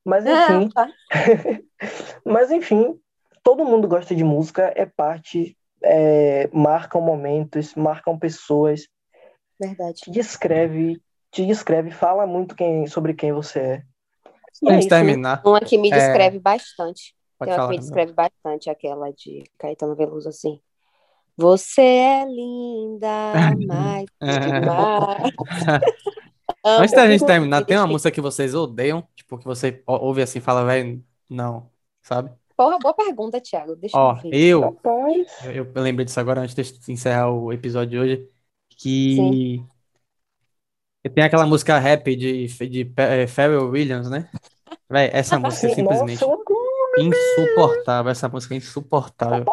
Mas 0.04 0.26
Ah, 0.26 0.34
enfim, 0.34 0.70
tá. 0.70 0.90
mas 2.26 2.52
enfim, 2.52 3.00
todo 3.44 3.66
mundo 3.66 3.88
gosta 3.88 4.16
de 4.16 4.24
música, 4.24 4.74
é 4.76 4.86
parte, 4.86 5.58
é, 5.84 6.50
marcam 6.54 7.02
momentos, 7.02 7.76
marcam 7.76 8.18
pessoas, 8.18 8.88
Verdade. 9.60 10.02
te 10.02 10.12
descreve, 10.12 11.02
te 11.32 11.46
descreve, 11.46 11.92
fala 11.92 12.26
muito 12.26 12.56
quem, 12.56 12.88
sobre 12.88 13.14
quem 13.14 13.32
você 13.34 13.60
é. 13.60 13.84
E 14.62 14.72
Antes 14.72 14.88
é 14.88 14.90
terminar, 14.90 15.42
Uma 15.46 15.60
que 15.60 15.78
me 15.78 15.90
É. 15.90 15.94
descreve 15.94 16.40
bastante. 16.40 17.16
pode 17.38 17.50
Tem 17.50 17.54
uma 17.54 17.58
falar. 17.58 17.70
que 17.70 17.76
me 17.76 17.80
descreve 17.80 18.14
bastante, 18.14 18.70
aquela 18.70 19.12
de 19.12 19.44
Caetano 19.58 19.96
Veloso, 19.96 20.30
assim. 20.30 20.60
Você 21.38 21.82
é 21.82 22.26
linda, 22.26 23.08
mais 23.66 24.06
demais. 24.22 25.32
Amo 26.66 26.82
Antes 26.82 26.94
da 26.94 27.08
gente 27.08 27.26
terminar, 27.26 27.64
tem 27.64 27.78
uma 27.78 27.88
música 27.88 28.12
que 28.12 28.20
vocês 28.20 28.54
odeiam? 28.54 29.08
Tipo, 29.16 29.38
que 29.38 29.46
você 29.46 29.82
ouve 29.88 30.22
assim 30.22 30.40
e 30.40 30.42
fala, 30.42 30.66
velho, 30.66 31.02
não, 31.30 31.70
sabe? 32.02 32.32
Porra, 32.60 32.78
boa 32.78 32.94
pergunta, 32.94 33.40
Thiago. 33.40 33.74
Deixa 33.78 33.96
Ó, 33.96 34.18
eu 34.18 34.18
ver. 34.22 34.36
eu, 34.36 34.62
Rapaz, 34.62 35.32
eu, 35.46 35.72
eu 35.74 35.82
lembrei 35.82 36.06
disso 36.06 36.20
agora 36.20 36.42
antes 36.42 36.56
de 36.56 36.92
encerrar 36.92 37.32
o 37.32 37.54
episódio 37.54 37.92
de 37.92 37.98
hoje, 38.00 38.30
que 38.70 39.64
tem 41.16 41.24
aquela 41.24 41.46
música 41.46 41.80
rap 41.80 42.14
de, 42.18 42.48
de 42.48 42.94
eh, 42.98 43.28
Pharrell 43.28 43.70
Williams, 43.70 44.10
né? 44.10 44.30
Véi, 44.90 45.10
essa 45.14 45.40
música 45.40 45.68
é 45.68 45.70
Sim, 45.70 45.76
simplesmente 45.76 46.26
nossa, 46.26 46.38
insuportável, 46.98 48.12
essa 48.12 48.28
música 48.28 48.54
é 48.56 48.58
insuportável. 48.58 49.46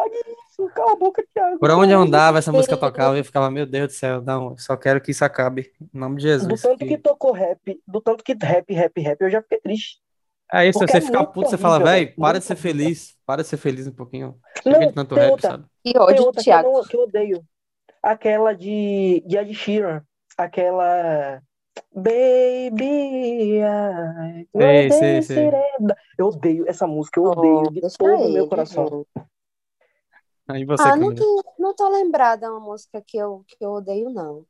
Isso, 0.49 0.69
cala 0.75 0.91
a 0.91 0.95
boca, 0.97 1.23
Thiago. 1.33 1.59
Por 1.59 1.71
onde 1.71 1.93
eu 1.93 2.01
andava, 2.01 2.39
essa 2.39 2.51
música 2.51 2.75
tocava 2.75 3.15
e 3.15 3.21
eu 3.21 3.25
ficava, 3.25 3.49
meu 3.49 3.65
Deus 3.65 3.87
do 3.87 3.93
céu, 3.93 4.21
não, 4.21 4.57
só 4.57 4.75
quero 4.75 4.99
que 5.01 5.11
isso 5.11 5.23
acabe, 5.23 5.71
em 5.93 5.97
nome 5.97 6.17
de 6.17 6.23
Do 6.23 6.23
Jesus. 6.23 6.61
tanto 6.61 6.77
que- 6.79 6.85
que 6.85 6.97
tocou 6.97 7.31
rap, 7.31 7.81
do 7.87 8.01
tanto 8.01 8.23
que 8.23 8.33
rap, 8.33 8.71
rap, 8.73 9.01
rap, 9.01 9.21
eu 9.21 9.29
já 9.29 9.41
fiquei 9.41 9.59
triste. 9.59 9.99
É 10.53 10.67
isso, 10.67 10.79
Porque 10.79 10.91
você 10.93 10.97
é 10.97 11.01
fica 11.01 11.25
puto, 11.25 11.49
você 11.49 11.57
fala, 11.57 11.77
velho, 11.77 12.05
velho, 12.07 12.15
para 12.15 12.39
de 12.39 12.45
ser 12.45 12.55
feliz, 12.55 13.17
para 13.25 13.41
de 13.43 13.49
ser 13.49 13.57
feliz 13.57 13.85
um 13.85 13.91
pouquinho. 13.91 14.39
Não, 14.65 14.79
de 14.79 14.93
tanto 14.93 15.15
tem 15.15 15.23
rap, 15.23 15.31
outra, 15.31 15.51
sabe? 15.51 15.65
Que 15.83 15.93
tem 15.93 16.01
ódio, 16.01 16.23
outra 16.23 16.43
que 16.43 16.49
eu, 16.49 16.53
Thiago. 16.53 16.87
que 16.87 16.95
eu 16.95 17.01
odeio. 17.01 17.43
Aquela 18.01 18.53
de, 18.53 19.23
de 19.25 19.37
Ed 19.37 19.53
Sheeran. 19.53 20.01
Aquela. 20.37 21.41
Baby, 21.93 23.59
I 23.59 24.47
Sei, 24.55 24.91
sei, 24.91 25.21
sei. 25.21 25.51
Eu 26.17 26.27
odeio 26.27 26.67
essa 26.67 26.87
música, 26.87 27.19
eu 27.19 27.25
odeio 27.25 27.67
Oh, 27.67 27.69
de 27.69 27.81
todo 27.97 28.23
o 28.23 28.33
meu 28.33 28.47
coração. 28.47 29.05
Aí 30.47 30.63
você, 30.63 30.83
Ah, 30.87 30.95
não, 30.95 31.13
tô, 31.13 31.43
não 31.59 31.75
tô 31.75 31.89
lembrada 31.89 32.49
uma 32.49 32.59
música 32.59 33.03
que 33.05 33.17
eu, 33.17 33.43
que 33.47 33.57
eu 33.59 33.71
odeio, 33.71 34.09
não. 34.09 34.45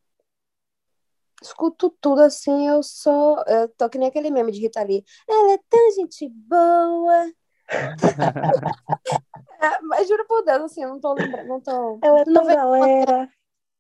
Escuto 1.42 1.90
tudo 2.02 2.22
assim, 2.22 2.68
eu 2.68 2.82
sou. 2.82 3.44
Eu 3.48 3.70
tô 3.70 3.90
que 3.90 3.98
nem 3.98 4.08
aquele 4.08 4.32
meme 4.32 4.52
de 4.52 4.60
Rita 4.60 4.82
Lee. 4.84 5.04
Ela 5.30 5.54
é 5.54 5.60
tão 5.70 5.92
gente 5.96 6.28
boa. 6.30 7.32
É, 7.70 7.70
mas 9.84 10.08
juro 10.08 10.26
por 10.28 10.44
Deus, 10.44 10.64
assim, 10.64 10.84
eu 10.84 10.90
não 10.90 11.00
tô 11.00 11.14
lembrando, 11.14 11.48
não 11.48 11.62
tô. 11.62 12.00
Ela 12.02 12.22
é 12.22 12.26
tão 12.26 12.46
galera. 12.46 13.30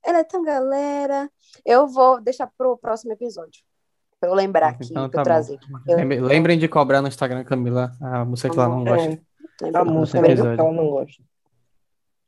Ela 0.06 0.20
é 0.20 0.24
tão 0.24 0.44
galera. 0.44 1.30
Eu 1.66 1.88
vou 1.88 2.22
deixar 2.22 2.48
pro 2.58 2.78
próximo 2.78 3.14
episódio. 3.14 3.64
Pra 4.20 4.30
eu 4.30 4.34
lembrar 4.34 4.70
aqui, 4.70 4.86
Então 4.92 5.10
pra 5.10 5.18
tá 5.18 5.22
eu 5.22 5.24
trazer. 5.24 5.60
Eu- 5.88 5.98
Lembre- 5.98 6.20
Lembrem 6.22 6.60
de 6.60 6.68
cobrar 6.68 7.02
no 7.02 7.08
Instagram, 7.08 7.44
Camila, 7.44 7.92
a 8.02 8.26
música 8.26 8.50
que 8.50 8.58
ela 8.58 8.68
não 8.70 8.84
gosta. 8.84 9.14
É, 9.14 9.20
Lembra? 9.66 9.82
a 9.82 9.86
música 9.86 10.22
que 10.22 10.32
ela 10.42 10.72
não 10.74 10.90
gosta. 10.90 11.24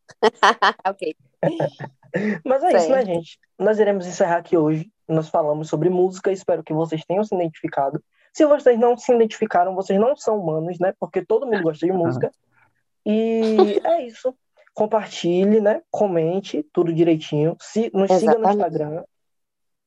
ok. 0.86 1.16
Mas 2.46 2.64
é 2.64 2.78
isso, 2.78 2.90
né, 2.90 3.06
gente? 3.06 3.40
Nós 3.58 3.80
iremos 3.80 4.06
encerrar 4.08 4.38
aqui 4.38 4.58
hoje. 4.58 4.92
Nós 5.10 5.28
falamos 5.30 5.68
sobre 5.68 5.90
música. 5.90 6.32
Espero 6.32 6.64
que 6.64 6.74
vocês 6.74 7.04
tenham 7.04 7.24
se 7.24 7.34
identificado. 7.34 8.02
Se 8.32 8.46
vocês 8.46 8.80
não 8.80 8.96
se 8.96 9.12
identificaram, 9.12 9.74
vocês 9.74 10.00
não 10.00 10.16
são 10.16 10.38
humanos, 10.38 10.80
né? 10.80 10.94
Porque 11.00 11.26
todo 11.26 11.48
mundo 11.48 11.64
gosta 11.64 11.86
de 11.86 11.92
música. 11.92 12.32
E 13.06 13.56
é 13.84 14.04
isso. 14.04 14.34
Compartilhe, 14.74 15.60
né? 15.60 15.82
Comente 15.90 16.64
tudo 16.72 16.94
direitinho. 16.94 17.58
Se, 17.60 17.90
nos 17.94 18.12
siga 18.12 18.34
no 18.34 18.40
Exatamente. 18.40 18.56
Instagram, 18.56 19.04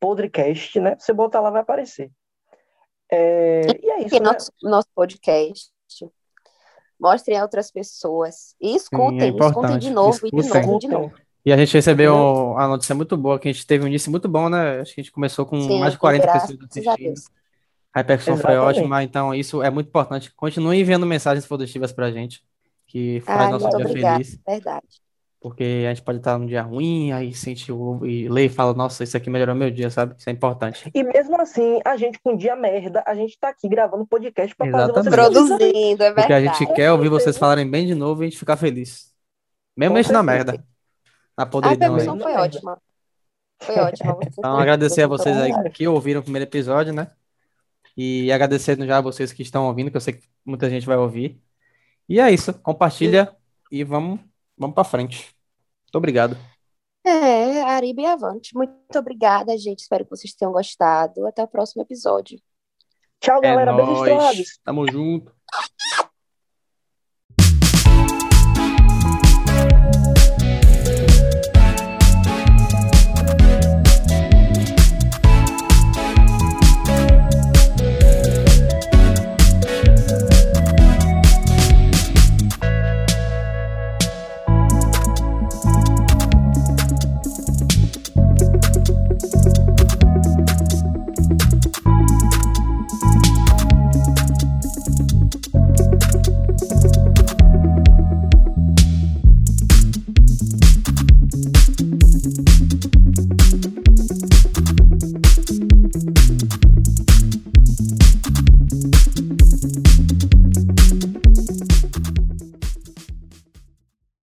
Podcast, 0.00 0.80
né? 0.80 0.96
Você 0.98 1.12
botar 1.12 1.40
lá, 1.40 1.50
vai 1.50 1.62
aparecer. 1.62 2.10
É, 3.10 3.60
e 3.80 3.90
é 3.90 3.98
isso, 3.98 4.08
Porque 4.08 4.20
né? 4.20 4.32
nosso, 4.32 4.52
nosso 4.60 4.88
podcast. 4.94 5.70
Mostrem 6.98 7.38
a 7.38 7.42
outras 7.42 7.70
pessoas. 7.70 8.56
E 8.60 8.74
escutem, 8.74 9.20
é 9.20 9.28
escutem 9.28 9.78
de 9.78 9.90
novo, 9.90 10.26
e 10.26 10.30
de 10.30 10.40
Escutem. 10.40 10.62
novo, 10.62 10.76
e 10.76 10.78
de 10.78 10.88
novo. 10.88 11.14
E 11.44 11.52
a 11.52 11.56
gente 11.56 11.74
recebeu 11.74 12.56
a 12.56 12.68
notícia 12.68 12.94
muito 12.94 13.16
boa, 13.16 13.38
que 13.38 13.48
a 13.48 13.52
gente 13.52 13.66
teve 13.66 13.84
um 13.84 13.88
início 13.88 14.10
muito 14.10 14.28
bom, 14.28 14.48
né? 14.48 14.80
Acho 14.80 14.94
que 14.94 15.00
a 15.00 15.04
gente 15.04 15.12
começou 15.12 15.44
com 15.44 15.60
Sim, 15.60 15.80
mais 15.80 15.92
de 15.92 15.98
40 15.98 16.22
graças 16.24 16.56
pessoas 16.56 16.70
assistindo. 16.70 17.20
A 17.92 17.98
repercussão 17.98 18.36
foi 18.36 18.52
Exatamente. 18.52 18.78
ótima, 18.78 19.02
então 19.02 19.34
isso 19.34 19.62
é 19.62 19.68
muito 19.68 19.88
importante. 19.88 20.32
Continue 20.34 20.80
enviando 20.80 21.04
mensagens 21.04 21.44
positivas 21.46 21.92
pra 21.92 22.10
gente, 22.10 22.42
que 22.86 23.20
faz 23.20 23.40
Ai, 23.40 23.50
nosso 23.50 23.64
muito 23.64 23.76
dia 23.76 23.86
obrigada, 23.86 24.24
feliz. 24.24 24.40
verdade. 24.46 25.02
Porque 25.40 25.84
a 25.86 25.88
gente 25.92 26.02
pode 26.04 26.18
estar 26.18 26.38
num 26.38 26.46
dia 26.46 26.62
ruim, 26.62 27.10
aí 27.10 27.34
sente 27.34 27.72
o, 27.72 28.06
e 28.06 28.28
lê 28.28 28.44
e 28.46 28.48
fala, 28.48 28.72
nossa, 28.74 29.02
isso 29.02 29.16
aqui 29.16 29.28
melhorou 29.28 29.56
meu 29.56 29.72
dia, 29.72 29.90
sabe? 29.90 30.14
Isso 30.16 30.30
é 30.30 30.32
importante. 30.32 30.88
E 30.94 31.02
mesmo 31.02 31.38
assim, 31.40 31.80
a 31.84 31.96
gente 31.96 32.20
com 32.22 32.34
um 32.34 32.36
dia 32.36 32.54
merda, 32.54 33.02
a 33.04 33.14
gente 33.16 33.36
tá 33.38 33.48
aqui 33.48 33.68
gravando 33.68 34.06
podcast 34.06 34.54
pra 34.54 34.70
fazer 34.70 34.92
vocês 34.92 35.06
Exatamente. 35.08 35.32
Produzindo, 35.34 36.02
é 36.04 36.12
Porque 36.12 36.32
a 36.32 36.38
verdade. 36.38 36.58
gente 36.58 36.74
quer 36.74 36.92
ouvir 36.92 37.08
vocês 37.08 37.36
falarem 37.36 37.68
bem 37.68 37.84
de 37.86 37.94
novo 37.96 38.22
e 38.22 38.26
a 38.26 38.28
gente 38.30 38.38
ficar 38.38 38.56
feliz. 38.56 39.12
Mesmo 39.76 39.94
Com 39.94 39.98
a 39.98 40.02
gente 40.02 40.12
na 40.12 40.22
merda. 40.22 40.71
Na 41.36 41.44
A 41.44 41.46
podridão 41.46 41.94
aí. 41.94 42.04
percussão 42.04 42.20
foi 42.20 42.34
ótima. 42.34 42.82
Foi 43.62 43.74
ótima. 43.80 44.18
Então, 44.38 44.56
agradecer 44.58 45.02
a 45.02 45.06
vocês 45.06 45.36
aí 45.36 45.52
que 45.70 45.86
ouviram 45.88 46.20
o 46.20 46.22
primeiro 46.22 46.48
episódio, 46.48 46.92
né? 46.92 47.10
E 47.96 48.32
agradecendo 48.32 48.86
já 48.86 48.98
a 48.98 49.02
vocês 49.02 49.32
que 49.32 49.42
estão 49.42 49.66
ouvindo, 49.66 49.90
que 49.90 49.96
eu 49.96 50.00
sei 50.00 50.14
que 50.14 50.28
muita 50.44 50.68
gente 50.70 50.86
vai 50.86 50.96
ouvir. 50.96 51.40
E 52.08 52.18
é 52.20 52.30
isso. 52.30 52.52
Compartilha 52.60 53.34
e 53.70 53.84
vamos, 53.84 54.20
vamos 54.56 54.74
pra 54.74 54.84
frente. 54.84 55.34
Muito 55.84 55.96
obrigado. 55.96 56.36
É, 57.04 57.62
Ariba 57.62 58.02
e 58.02 58.06
Avante. 58.06 58.54
Muito 58.54 58.74
obrigada, 58.96 59.56
gente. 59.58 59.80
Espero 59.80 60.04
que 60.04 60.10
vocês 60.10 60.32
tenham 60.34 60.52
gostado. 60.52 61.26
Até 61.26 61.42
o 61.42 61.48
próximo 61.48 61.82
episódio. 61.82 62.40
Tchau, 63.20 63.38
É 63.38 63.40
galera. 63.42 63.72
Beijos. 63.74 64.58
Tamo 64.64 64.90
junto. 64.90 65.32